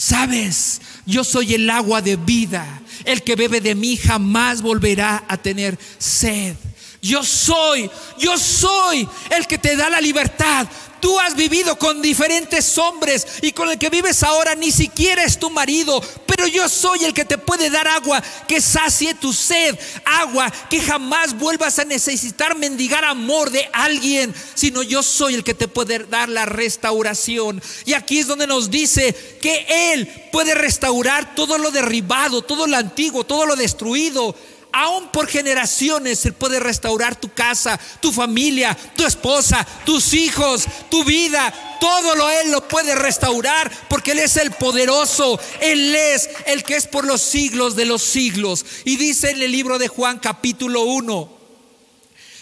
Sabes, 0.00 0.80
yo 1.06 1.24
soy 1.24 1.54
el 1.54 1.68
agua 1.68 2.00
de 2.00 2.14
vida. 2.14 2.64
El 3.04 3.24
que 3.24 3.34
bebe 3.34 3.60
de 3.60 3.74
mí 3.74 3.96
jamás 3.96 4.62
volverá 4.62 5.24
a 5.26 5.36
tener 5.36 5.76
sed. 5.98 6.54
Yo 7.02 7.24
soy, 7.24 7.90
yo 8.16 8.38
soy 8.38 9.08
el 9.36 9.46
que 9.48 9.58
te 9.58 9.74
da 9.74 9.90
la 9.90 10.00
libertad. 10.00 10.68
Tú 11.00 11.18
has 11.20 11.36
vivido 11.36 11.78
con 11.78 12.02
diferentes 12.02 12.76
hombres 12.78 13.26
y 13.42 13.52
con 13.52 13.70
el 13.70 13.78
que 13.78 13.90
vives 13.90 14.22
ahora 14.22 14.54
ni 14.54 14.72
siquiera 14.72 15.24
es 15.24 15.38
tu 15.38 15.50
marido, 15.50 16.02
pero 16.26 16.46
yo 16.46 16.68
soy 16.68 17.04
el 17.04 17.14
que 17.14 17.24
te 17.24 17.38
puede 17.38 17.70
dar 17.70 17.86
agua 17.88 18.22
que 18.46 18.60
sacie 18.60 19.14
tu 19.14 19.32
sed, 19.32 19.78
agua 20.04 20.52
que 20.68 20.80
jamás 20.80 21.36
vuelvas 21.38 21.78
a 21.78 21.84
necesitar 21.84 22.56
mendigar 22.56 23.04
amor 23.04 23.50
de 23.50 23.68
alguien, 23.72 24.34
sino 24.54 24.82
yo 24.82 25.02
soy 25.02 25.34
el 25.34 25.44
que 25.44 25.54
te 25.54 25.68
puede 25.68 26.00
dar 26.00 26.28
la 26.28 26.46
restauración. 26.46 27.62
Y 27.86 27.94
aquí 27.94 28.18
es 28.18 28.26
donde 28.26 28.46
nos 28.46 28.70
dice 28.70 29.14
que 29.40 29.92
Él 29.92 30.08
puede 30.32 30.54
restaurar 30.54 31.34
todo 31.34 31.58
lo 31.58 31.70
derribado, 31.70 32.42
todo 32.42 32.66
lo 32.66 32.76
antiguo, 32.76 33.24
todo 33.24 33.46
lo 33.46 33.56
destruido 33.56 34.34
aún 34.72 35.08
por 35.08 35.26
generaciones, 35.26 36.24
Él 36.26 36.34
puede 36.34 36.60
restaurar 36.60 37.16
tu 37.16 37.32
casa, 37.32 37.78
tu 38.00 38.12
familia, 38.12 38.76
tu 38.96 39.04
esposa, 39.04 39.66
tus 39.84 40.14
hijos, 40.14 40.64
tu 40.90 41.04
vida. 41.04 41.52
Todo 41.80 42.16
lo 42.16 42.28
Él 42.28 42.50
lo 42.50 42.66
puede 42.66 42.94
restaurar 42.94 43.70
porque 43.88 44.12
Él 44.12 44.18
es 44.18 44.36
el 44.36 44.50
poderoso. 44.52 45.38
Él 45.60 45.94
es 45.94 46.28
el 46.46 46.64
que 46.64 46.76
es 46.76 46.86
por 46.86 47.06
los 47.06 47.20
siglos 47.20 47.76
de 47.76 47.84
los 47.84 48.02
siglos. 48.02 48.64
Y 48.84 48.96
dice 48.96 49.30
en 49.30 49.42
el 49.42 49.52
libro 49.52 49.78
de 49.78 49.88
Juan 49.88 50.18
capítulo 50.18 50.82
1. 50.82 51.38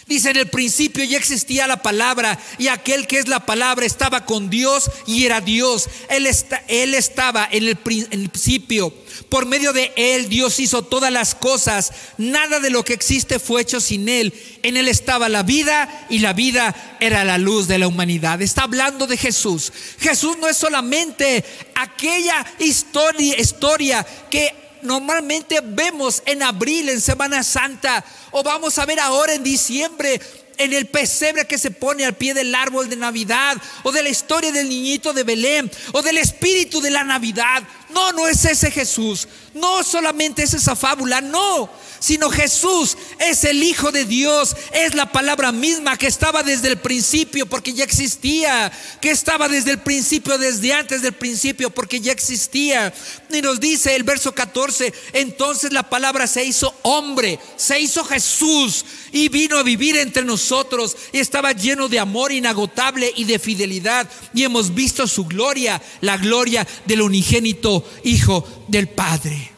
Dice, 0.07 0.29
en 0.29 0.37
el 0.37 0.47
principio 0.47 1.03
ya 1.03 1.17
existía 1.17 1.67
la 1.67 1.81
palabra 1.83 2.39
y 2.57 2.69
aquel 2.69 3.07
que 3.07 3.19
es 3.19 3.27
la 3.27 3.45
palabra 3.45 3.85
estaba 3.85 4.23
con 4.25 4.49
Dios 4.49 4.89
y 5.05 5.25
era 5.25 5.41
Dios. 5.41 5.89
Él, 6.09 6.29
él 6.69 6.93
estaba 6.93 7.47
en 7.51 7.67
el, 7.67 7.75
principio. 7.75 8.93
Por 9.29 9.45
medio 9.45 9.73
de 9.73 9.91
Él 9.97 10.29
Dios 10.29 10.59
hizo 10.59 10.83
todas 10.83 11.11
las 11.11 11.35
cosas. 11.35 11.91
Nada 12.17 12.59
de 12.59 12.69
lo 12.69 12.85
que 12.85 12.93
existe 12.93 13.39
fue 13.39 13.61
hecho 13.61 13.81
sin 13.81 14.07
Él. 14.07 14.33
En 14.63 14.77
Él 14.77 14.87
estaba 14.87 15.27
la 15.27 15.43
vida 15.43 16.07
y 16.09 16.19
la 16.19 16.31
vida 16.33 16.97
era 17.01 17.25
la 17.25 17.37
luz 17.37 17.67
de 17.67 17.77
la 17.77 17.87
humanidad. 17.87 18.41
Está 18.41 18.63
hablando 18.63 19.05
de 19.05 19.17
Jesús. 19.17 19.73
Jesús 19.99 20.37
no 20.37 20.47
es 20.47 20.55
solamente 20.55 21.43
aquella 21.75 22.45
historia, 22.59 24.05
que 24.29 24.53
normalmente 24.81 25.59
vemos 25.61 26.23
en 26.25 26.43
abril, 26.43 26.87
en 26.87 27.01
Semana 27.01 27.43
Santa, 27.43 28.05
o 28.31 28.43
vamos 28.43 28.77
a 28.77 28.85
ver 28.85 28.99
ahora 28.99 29.33
en 29.33 29.43
diciembre, 29.43 30.21
en 30.57 30.73
el 30.73 30.87
pesebre 30.87 31.45
que 31.45 31.57
se 31.57 31.71
pone 31.71 32.05
al 32.05 32.15
pie 32.15 32.33
del 32.33 32.55
árbol 32.55 32.89
de 32.89 32.95
Navidad, 32.95 33.57
o 33.83 33.91
de 33.91 34.03
la 34.03 34.09
historia 34.09 34.51
del 34.51 34.69
niñito 34.69 35.13
de 35.13 35.23
Belén, 35.23 35.69
o 35.91 36.01
del 36.01 36.17
espíritu 36.17 36.81
de 36.81 36.91
la 36.91 37.03
Navidad. 37.03 37.63
No, 37.89 38.11
no 38.11 38.27
es 38.27 38.43
ese 38.45 38.71
Jesús. 38.71 39.27
No 39.53 39.83
solamente 39.83 40.43
es 40.43 40.53
esa 40.53 40.75
fábula, 40.75 41.21
no 41.21 41.69
sino 41.99 42.29
Jesús 42.29 42.97
es 43.19 43.43
el 43.43 43.63
Hijo 43.63 43.91
de 43.91 44.05
Dios, 44.05 44.55
es 44.71 44.95
la 44.95 45.11
palabra 45.11 45.51
misma 45.51 45.97
que 45.97 46.07
estaba 46.07 46.43
desde 46.43 46.69
el 46.69 46.77
principio 46.77 47.45
porque 47.45 47.73
ya 47.73 47.83
existía, 47.83 48.71
que 49.01 49.09
estaba 49.09 49.47
desde 49.47 49.71
el 49.71 49.79
principio, 49.79 50.37
desde 50.37 50.73
antes 50.73 51.01
del 51.01 51.13
principio 51.13 51.69
porque 51.69 51.99
ya 51.99 52.11
existía. 52.11 52.93
Y 53.29 53.41
nos 53.41 53.59
dice 53.59 53.95
el 53.95 54.03
verso 54.03 54.33
14, 54.33 54.93
entonces 55.13 55.73
la 55.73 55.83
palabra 55.89 56.27
se 56.27 56.45
hizo 56.45 56.73
hombre, 56.83 57.39
se 57.55 57.79
hizo 57.79 58.03
Jesús 58.05 58.85
y 59.11 59.29
vino 59.29 59.57
a 59.57 59.63
vivir 59.63 59.97
entre 59.97 60.23
nosotros 60.23 60.95
y 61.11 61.19
estaba 61.19 61.51
lleno 61.51 61.87
de 61.87 61.99
amor 61.99 62.31
inagotable 62.31 63.11
y 63.15 63.23
de 63.25 63.39
fidelidad 63.39 64.09
y 64.33 64.43
hemos 64.43 64.73
visto 64.73 65.07
su 65.07 65.25
gloria, 65.25 65.81
la 66.01 66.17
gloria 66.17 66.67
del 66.85 67.01
unigénito 67.01 67.76
Hijo 68.03 68.45
del 68.67 68.89
Padre. 68.89 69.57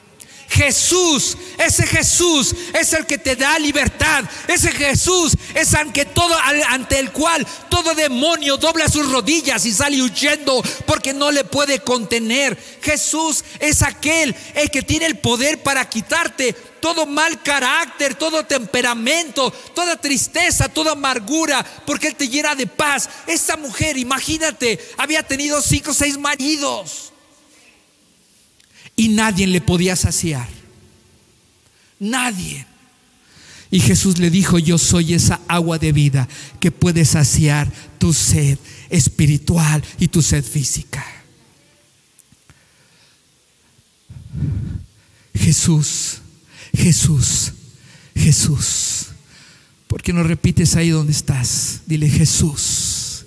Jesús, 0.50 1.38
ese 1.58 1.86
Jesús 1.86 2.56
es 2.74 2.92
el 2.94 3.06
que 3.06 3.18
te 3.18 3.36
da 3.36 3.58
libertad. 3.60 4.26
Ese 4.48 4.72
Jesús 4.72 5.34
es 5.54 5.74
ante, 5.76 6.06
todo, 6.06 6.36
ante 6.68 7.00
el 7.00 7.12
cual 7.12 7.46
todo 7.70 7.94
demonio 7.94 8.58
dobla 8.58 8.90
sus 8.90 9.10
rodillas 9.12 9.66
y 9.66 9.72
sale 9.72 10.02
huyendo 10.02 10.62
porque 10.88 11.14
no 11.14 11.32
le 11.32 11.44
puede 11.44 11.80
contener. 11.80 12.58
Jesús 12.82 13.44
es 13.60 13.84
aquel 13.84 14.36
el 14.56 14.72
que 14.72 14.82
tiene 14.82 15.06
el 15.06 15.20
poder 15.20 15.62
para 15.62 15.88
quitarte 15.88 16.54
todo 16.82 17.06
mal 17.06 17.44
carácter, 17.44 18.16
todo 18.16 18.46
temperamento, 18.46 19.52
toda 19.76 19.98
tristeza, 19.98 20.68
toda 20.68 20.94
amargura, 20.94 21.64
porque 21.86 22.08
Él 22.08 22.16
te 22.16 22.28
llena 22.28 22.56
de 22.56 22.68
paz. 22.68 23.08
Esta 23.28 23.56
mujer, 23.56 23.98
imagínate, 23.98 24.80
había 24.98 25.22
tenido 25.22 25.62
cinco 25.62 25.92
o 25.92 25.94
seis 25.94 26.18
maridos 26.18 27.09
y 29.00 29.08
nadie 29.08 29.48
le 29.48 29.62
podía 29.62 29.96
saciar. 29.96 30.50
Nadie. 32.02 32.66
Y 33.72 33.80
Jesús 33.80 34.18
le 34.18 34.30
dijo, 34.30 34.60
yo 34.60 34.78
soy 34.78 35.14
esa 35.14 35.40
agua 35.48 35.80
de 35.80 35.94
vida 35.94 36.28
que 36.60 36.70
puede 36.70 37.06
saciar 37.06 37.72
tu 37.98 38.12
sed 38.12 38.58
espiritual 38.90 39.82
y 40.00 40.10
tu 40.10 40.22
sed 40.22 40.44
física. 40.44 41.06
Jesús, 45.34 46.18
Jesús, 46.76 47.54
Jesús. 48.14 49.06
¿Por 49.88 50.04
qué 50.04 50.12
no 50.12 50.24
repites 50.24 50.76
ahí 50.76 50.90
donde 50.90 51.14
estás? 51.14 51.84
Dile 51.86 52.10
Jesús, 52.10 53.26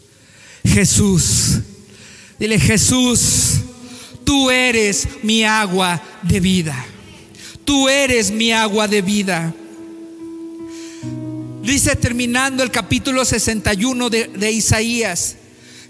Jesús. 0.66 1.61
Dile 2.38 2.61
Jesús 2.61 3.62
tú 4.24 4.50
eres 4.50 5.08
mi 5.22 5.44
agua 5.44 6.02
de 6.22 6.40
vida. 6.40 6.87
Tú 7.64 7.88
eres 7.88 8.30
mi 8.30 8.52
agua 8.52 8.88
de 8.88 9.02
vida. 9.02 9.54
Dice 11.62 11.94
terminando 11.94 12.62
el 12.62 12.70
capítulo 12.70 13.24
61 13.24 14.11
de, 14.11 14.28
de 14.28 14.50
Isaías. 14.50 15.37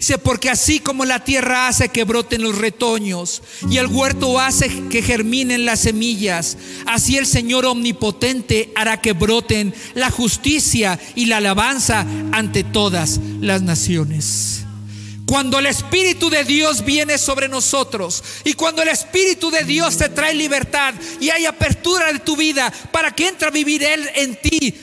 Dice, 0.03 0.19
porque 0.19 0.51
así 0.51 0.81
como 0.81 1.05
la 1.05 1.23
tierra 1.23 1.69
hace 1.69 1.89
que 1.89 2.03
broten 2.03 2.43
los 2.43 2.59
retoños 2.59 3.41
y 3.71 3.77
el 3.77 3.87
huerto 3.87 4.41
hace 4.41 4.89
que 4.89 5.01
germinen 5.01 5.65
las 5.65 5.79
semillas, 5.79 6.59
así 6.87 7.17
el 7.17 7.25
Señor 7.25 7.67
omnipotente 7.67 8.73
hará 8.75 9.01
que 9.01 9.13
broten 9.13 9.73
la 9.95 10.11
justicia 10.11 10.99
y 11.15 11.27
la 11.27 11.37
alabanza 11.37 12.05
ante 12.33 12.65
todas 12.65 13.21
las 13.41 13.63
naciones. 13.63 14.65
Cuando 15.27 15.59
el 15.59 15.67
Espíritu 15.67 16.29
de 16.31 16.45
Dios 16.45 16.85
viene 16.85 17.17
sobre 17.17 17.49
nosotros 17.49 18.23
y 18.45 18.55
cuando 18.55 18.83
el 18.83 18.89
Espíritu 18.89 19.51
de 19.51 19.65
Dios 19.65 19.97
te 19.97 20.09
trae 20.09 20.35
libertad 20.35 20.95
y 21.21 21.31
hay 21.31 21.47
apertura 21.47 22.13
de 22.13 22.19
tu 22.19 22.37
vida 22.37 22.73
para 22.91 23.15
que 23.15 23.29
entre 23.29 23.49
a 23.49 23.51
vivir 23.51 23.83
Él 23.83 24.09
en 24.15 24.39
ti 24.41 24.75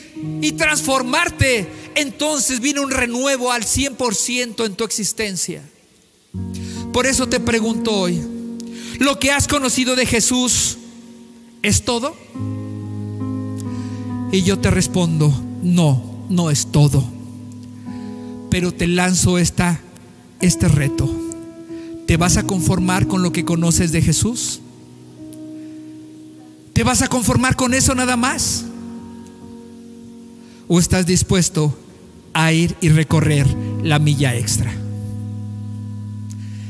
y 0.41 0.51
transformarte, 0.53 1.67
entonces 1.95 2.61
viene 2.61 2.79
un 2.79 2.91
renuevo 2.91 3.51
al 3.51 3.63
100% 3.63 4.65
en 4.65 4.75
tu 4.75 4.83
existencia. 4.83 5.61
Por 6.93 7.05
eso 7.05 7.27
te 7.27 7.39
pregunto 7.39 7.91
hoy, 7.91 8.21
¿lo 8.99 9.19
que 9.19 9.31
has 9.31 9.47
conocido 9.47 9.95
de 9.95 10.05
Jesús 10.05 10.77
es 11.61 11.83
todo? 11.83 12.15
Y 14.31 14.43
yo 14.43 14.59
te 14.59 14.71
respondo, 14.71 15.33
no, 15.61 16.25
no 16.29 16.49
es 16.49 16.71
todo. 16.71 17.03
Pero 18.49 18.73
te 18.73 18.87
lanzo 18.87 19.37
esta 19.37 19.79
este 20.41 20.67
reto. 20.67 21.09
¿Te 22.07 22.17
vas 22.17 22.37
a 22.37 22.43
conformar 22.43 23.07
con 23.07 23.21
lo 23.21 23.31
que 23.31 23.45
conoces 23.45 23.91
de 23.91 24.01
Jesús? 24.01 24.61
¿Te 26.73 26.83
vas 26.83 27.01
a 27.01 27.07
conformar 27.07 27.55
con 27.55 27.73
eso 27.73 27.93
nada 27.93 28.15
más? 28.15 28.65
¿O 30.67 30.79
estás 30.79 31.05
dispuesto 31.05 31.77
a 32.33 32.51
ir 32.51 32.75
y 32.81 32.89
recorrer 32.89 33.45
la 33.83 33.99
milla 33.99 34.35
extra? 34.35 34.73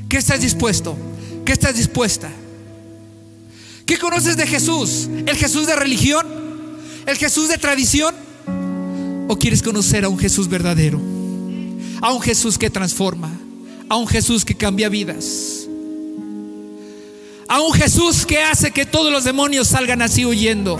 ¿Qué 0.10 0.18
estás 0.18 0.42
dispuesto? 0.42 0.98
¿Qué 1.46 1.54
estás 1.54 1.76
dispuesta? 1.76 2.30
¿Qué 3.86 3.98
conoces 3.98 4.36
de 4.36 4.48
Jesús? 4.48 5.10
¿El 5.26 5.36
Jesús 5.36 5.68
de 5.68 5.76
religión? 5.76 6.26
¿El 7.06 7.18
Jesús 7.18 7.48
de 7.48 7.58
tradición? 7.58 8.16
¿O 9.28 9.38
quieres 9.38 9.62
conocer 9.62 10.06
a 10.06 10.10
un 10.10 10.18
Jesús 10.18 10.48
verdadero? 10.48 11.00
A 12.02 12.12
un 12.12 12.22
Jesús 12.22 12.58
que 12.58 12.70
transforma 12.70 13.30
a 13.90 13.98
un 13.98 14.08
Jesús 14.08 14.46
que 14.46 14.56
cambia 14.56 14.88
vidas. 14.88 15.68
A 17.48 17.62
un 17.62 17.74
Jesús 17.74 18.26
que 18.28 18.38
hace 18.38 18.70
que 18.70 18.86
todos 18.86 19.12
los 19.12 19.24
demonios 19.24 19.68
salgan 19.68 20.04
así 20.04 20.26
huyendo. 20.26 20.78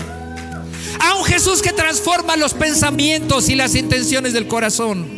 A 1.00 1.16
un 1.16 1.24
Jesús 1.24 1.60
que 1.60 1.72
transforma 1.72 2.36
los 2.36 2.54
pensamientos 2.54 3.48
y 3.48 3.56
las 3.56 3.74
intenciones 3.74 4.32
del 4.32 4.46
corazón. 4.46 5.08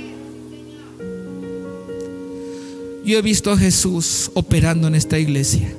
Yo 3.05 3.19
he 3.19 3.23
visto 3.23 3.53
a 3.53 3.59
Jesús 3.59 4.31
operando 4.33 4.89
en 4.89 4.95
esta 4.95 5.19
iglesia. 5.19 5.75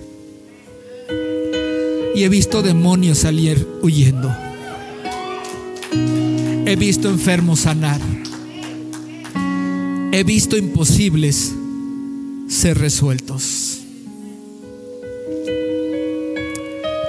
Y 2.15 2.23
he 2.23 2.29
visto 2.29 2.61
demonios 2.61 3.19
salir 3.19 3.67
huyendo. 3.81 4.31
He 6.65 6.75
visto 6.75 7.09
enfermos 7.09 7.61
sanar. 7.61 7.99
He 10.11 10.23
visto 10.23 10.55
imposibles 10.55 11.53
ser 12.47 12.77
resueltos. 12.77 13.79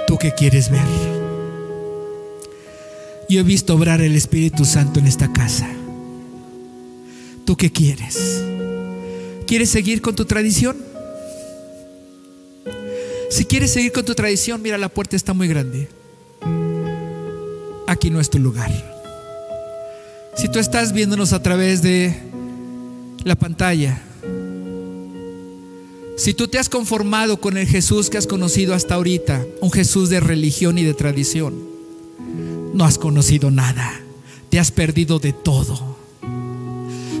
¿Tú 0.07 0.17
qué 0.17 0.33
quieres 0.33 0.69
ver? 0.69 0.81
Yo 3.27 3.39
he 3.39 3.43
visto 3.43 3.73
obrar 3.73 4.01
el 4.01 4.15
Espíritu 4.15 4.65
Santo 4.65 4.99
en 4.99 5.07
esta 5.07 5.31
casa. 5.33 5.67
¿Tú 7.45 7.55
qué 7.55 7.71
quieres? 7.71 8.43
¿Quieres 9.47 9.69
seguir 9.69 10.01
con 10.01 10.15
tu 10.15 10.25
tradición? 10.25 10.77
Si 13.29 13.45
quieres 13.45 13.71
seguir 13.71 13.91
con 13.91 14.05
tu 14.05 14.15
tradición, 14.15 14.61
mira, 14.61 14.77
la 14.77 14.89
puerta 14.89 15.15
está 15.15 15.33
muy 15.33 15.47
grande. 15.47 15.89
Aquí 17.87 18.09
no 18.09 18.19
es 18.19 18.29
tu 18.29 18.39
lugar. 18.39 18.71
Si 20.35 20.49
tú 20.49 20.59
estás 20.59 20.93
viéndonos 20.93 21.33
a 21.33 21.41
través 21.41 21.81
de 21.81 22.15
la 23.23 23.35
pantalla, 23.35 24.01
si 26.15 26.33
tú 26.33 26.47
te 26.47 26.57
has 26.57 26.69
conformado 26.69 27.41
con 27.41 27.57
el 27.57 27.67
Jesús 27.67 28.09
que 28.09 28.17
has 28.17 28.27
conocido 28.27 28.73
hasta 28.73 28.95
ahorita, 28.95 29.45
un 29.61 29.71
Jesús 29.71 30.09
de 30.09 30.19
religión 30.19 30.77
y 30.77 30.83
de 30.83 30.93
tradición, 30.93 31.53
no 32.73 32.85
has 32.85 32.97
conocido 32.97 33.51
nada, 33.51 34.01
te 34.49 34.59
has 34.59 34.71
perdido 34.71 35.19
de 35.19 35.33
todo. 35.33 35.95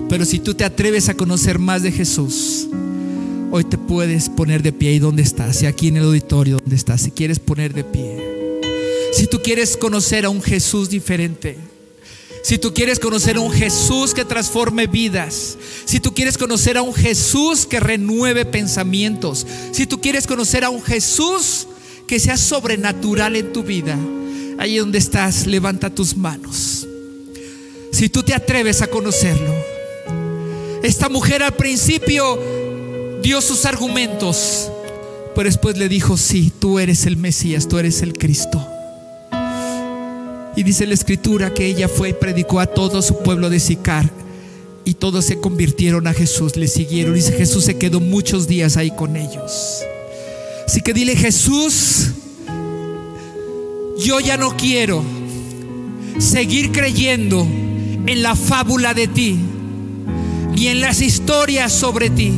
Pero 0.07 0.23
si 0.25 0.39
tú 0.39 0.53
te 0.53 0.63
atreves 0.63 1.09
a 1.09 1.15
conocer 1.15 1.59
más 1.59 1.83
de 1.83 1.91
Jesús, 1.91 2.67
hoy 3.51 3.63
te 3.63 3.77
puedes 3.77 4.29
poner 4.29 4.63
de 4.63 4.71
pie 4.71 4.89
ahí 4.89 4.99
donde 4.99 5.23
estás, 5.23 5.61
y 5.63 5.65
aquí 5.65 5.89
en 5.89 5.97
el 5.97 6.03
auditorio 6.03 6.57
donde 6.57 6.75
estás, 6.75 7.01
si 7.01 7.11
quieres 7.11 7.39
poner 7.39 7.73
de 7.73 7.83
pie. 7.83 8.61
Si 9.13 9.27
tú 9.27 9.41
quieres 9.41 9.77
conocer 9.77 10.25
a 10.25 10.29
un 10.29 10.41
Jesús 10.41 10.89
diferente, 10.89 11.57
si 12.45 12.59
tú 12.59 12.75
quieres 12.75 12.99
conocer 12.99 13.37
a 13.37 13.39
un 13.39 13.51
Jesús 13.51 14.13
que 14.13 14.23
transforme 14.23 14.85
vidas, 14.85 15.57
si 15.85 15.99
tú 15.99 16.13
quieres 16.13 16.37
conocer 16.37 16.77
a 16.77 16.83
un 16.83 16.93
Jesús 16.93 17.65
que 17.65 17.79
renueve 17.79 18.45
pensamientos, 18.45 19.47
si 19.71 19.87
tú 19.87 19.99
quieres 19.99 20.27
conocer 20.27 20.63
a 20.63 20.69
un 20.69 20.83
Jesús 20.83 21.65
que 22.05 22.19
sea 22.19 22.37
sobrenatural 22.37 23.35
en 23.35 23.51
tu 23.51 23.63
vida, 23.63 23.97
ahí 24.59 24.77
donde 24.77 24.99
estás, 24.99 25.47
levanta 25.47 25.89
tus 25.89 26.15
manos. 26.15 26.87
Si 27.91 28.09
tú 28.09 28.21
te 28.21 28.35
atreves 28.35 28.83
a 28.83 28.87
conocerlo. 28.91 29.55
Esta 30.83 31.09
mujer 31.09 31.41
al 31.41 31.55
principio 31.55 32.39
dio 33.23 33.41
sus 33.41 33.65
argumentos, 33.65 34.69
pero 35.33 35.49
después 35.49 35.79
le 35.79 35.89
dijo, 35.89 36.15
sí, 36.15 36.53
tú 36.59 36.77
eres 36.77 37.07
el 37.07 37.17
Mesías, 37.17 37.67
tú 37.67 37.79
eres 37.79 38.03
el 38.03 38.13
Cristo. 38.13 38.74
Y 40.55 40.63
dice 40.63 40.85
la 40.85 40.93
escritura 40.93 41.53
que 41.53 41.65
ella 41.65 41.87
fue 41.87 42.09
y 42.09 42.13
predicó 42.13 42.59
a 42.59 42.65
todo 42.65 43.01
su 43.01 43.19
pueblo 43.19 43.49
de 43.49 43.59
Sicar. 43.59 44.09
Y 44.85 44.93
todos 44.93 45.25
se 45.25 45.39
convirtieron 45.39 46.07
a 46.07 46.13
Jesús, 46.13 46.55
le 46.55 46.67
siguieron. 46.67 47.15
Dice 47.15 47.33
Jesús 47.33 47.65
se 47.65 47.77
quedó 47.77 47.99
muchos 47.99 48.47
días 48.47 48.77
ahí 48.77 48.91
con 48.91 49.15
ellos. 49.15 49.81
Así 50.65 50.81
que 50.81 50.93
dile 50.93 51.15
Jesús, 51.15 52.11
yo 53.99 54.19
ya 54.19 54.37
no 54.37 54.55
quiero 54.57 55.03
seguir 56.19 56.71
creyendo 56.71 57.41
en 57.41 58.23
la 58.23 58.35
fábula 58.35 58.93
de 58.93 59.07
ti 59.07 59.39
y 60.55 60.67
en 60.67 60.81
las 60.81 61.01
historias 61.01 61.71
sobre 61.71 62.09
ti. 62.09 62.33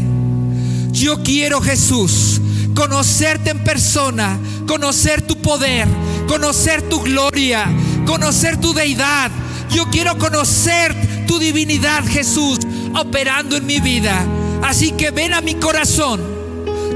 Yo 0.91 1.21
quiero 1.23 1.61
Jesús 1.61 2.41
conocerte 2.73 3.49
en 3.49 3.63
persona, 3.63 4.39
conocer 4.67 5.21
tu 5.21 5.35
poder, 5.37 5.87
conocer 6.27 6.83
tu 6.83 7.01
gloria, 7.01 7.67
conocer 8.07 8.57
tu 8.57 8.73
deidad. 8.73 9.29
Yo 9.69 9.85
quiero 9.91 10.17
conocer 10.17 10.95
tu 11.27 11.37
divinidad, 11.37 12.03
Jesús, 12.07 12.59
operando 12.99 13.57
en 13.57 13.65
mi 13.67 13.79
vida. 13.79 14.25
Así 14.63 14.93
que 14.93 15.11
ven 15.11 15.33
a 15.33 15.41
mi 15.41 15.55
corazón. 15.55 16.21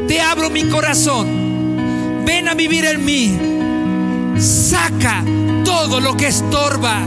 Te 0.07 0.19
abro 0.19 0.49
mi 0.49 0.63
corazón. 0.63 2.23
ven 2.25 2.47
a 2.47 2.55
vivir 2.55 2.85
en 2.85 3.05
mí. 3.05 3.37
Saca 4.39 5.23
todo 5.63 5.99
lo 5.99 6.15
que 6.17 6.27
estorba. 6.27 7.01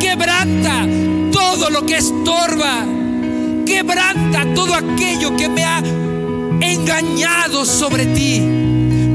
Quebranta 0.00 0.86
todo 1.30 1.70
lo 1.70 1.84
que 1.86 1.98
estorba. 1.98 2.84
Quebranta 3.66 4.46
todo 4.54 4.74
aquello 4.74 5.36
que 5.36 5.48
me 5.48 5.64
ha 5.64 5.78
engañado 6.60 7.64
sobre 7.64 8.06
ti. 8.06 8.42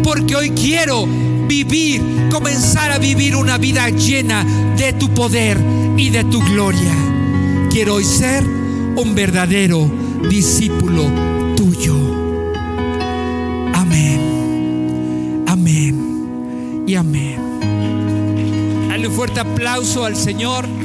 Porque 0.04 0.36
hoy 0.36 0.52
quiero 0.52 1.08
vivir, 1.50 2.02
comenzar 2.32 2.92
a 2.92 3.00
vivir 3.00 3.36
una 3.36 3.58
vida 3.58 3.90
llena 3.90 4.46
de 4.78 4.94
tu 4.94 5.10
poder 5.10 5.58
y 5.98 6.12
de 6.12 6.24
tu 6.26 6.42
gloria. 6.42 6.94
Quiero 7.72 7.96
hoy 7.96 8.06
ser 8.06 8.44
un 8.44 9.16
verdadero 9.16 9.90
discípulo 10.30 11.06
tuyo. 11.56 11.96
Amén. 13.74 15.44
Amén. 15.48 16.84
Y 16.86 16.96
amén. 16.96 17.40
Dale 18.88 19.08
un 19.08 19.14
fuerte 19.14 19.40
aplauso 19.40 20.06
al 20.06 20.16
Señor. 20.16 20.79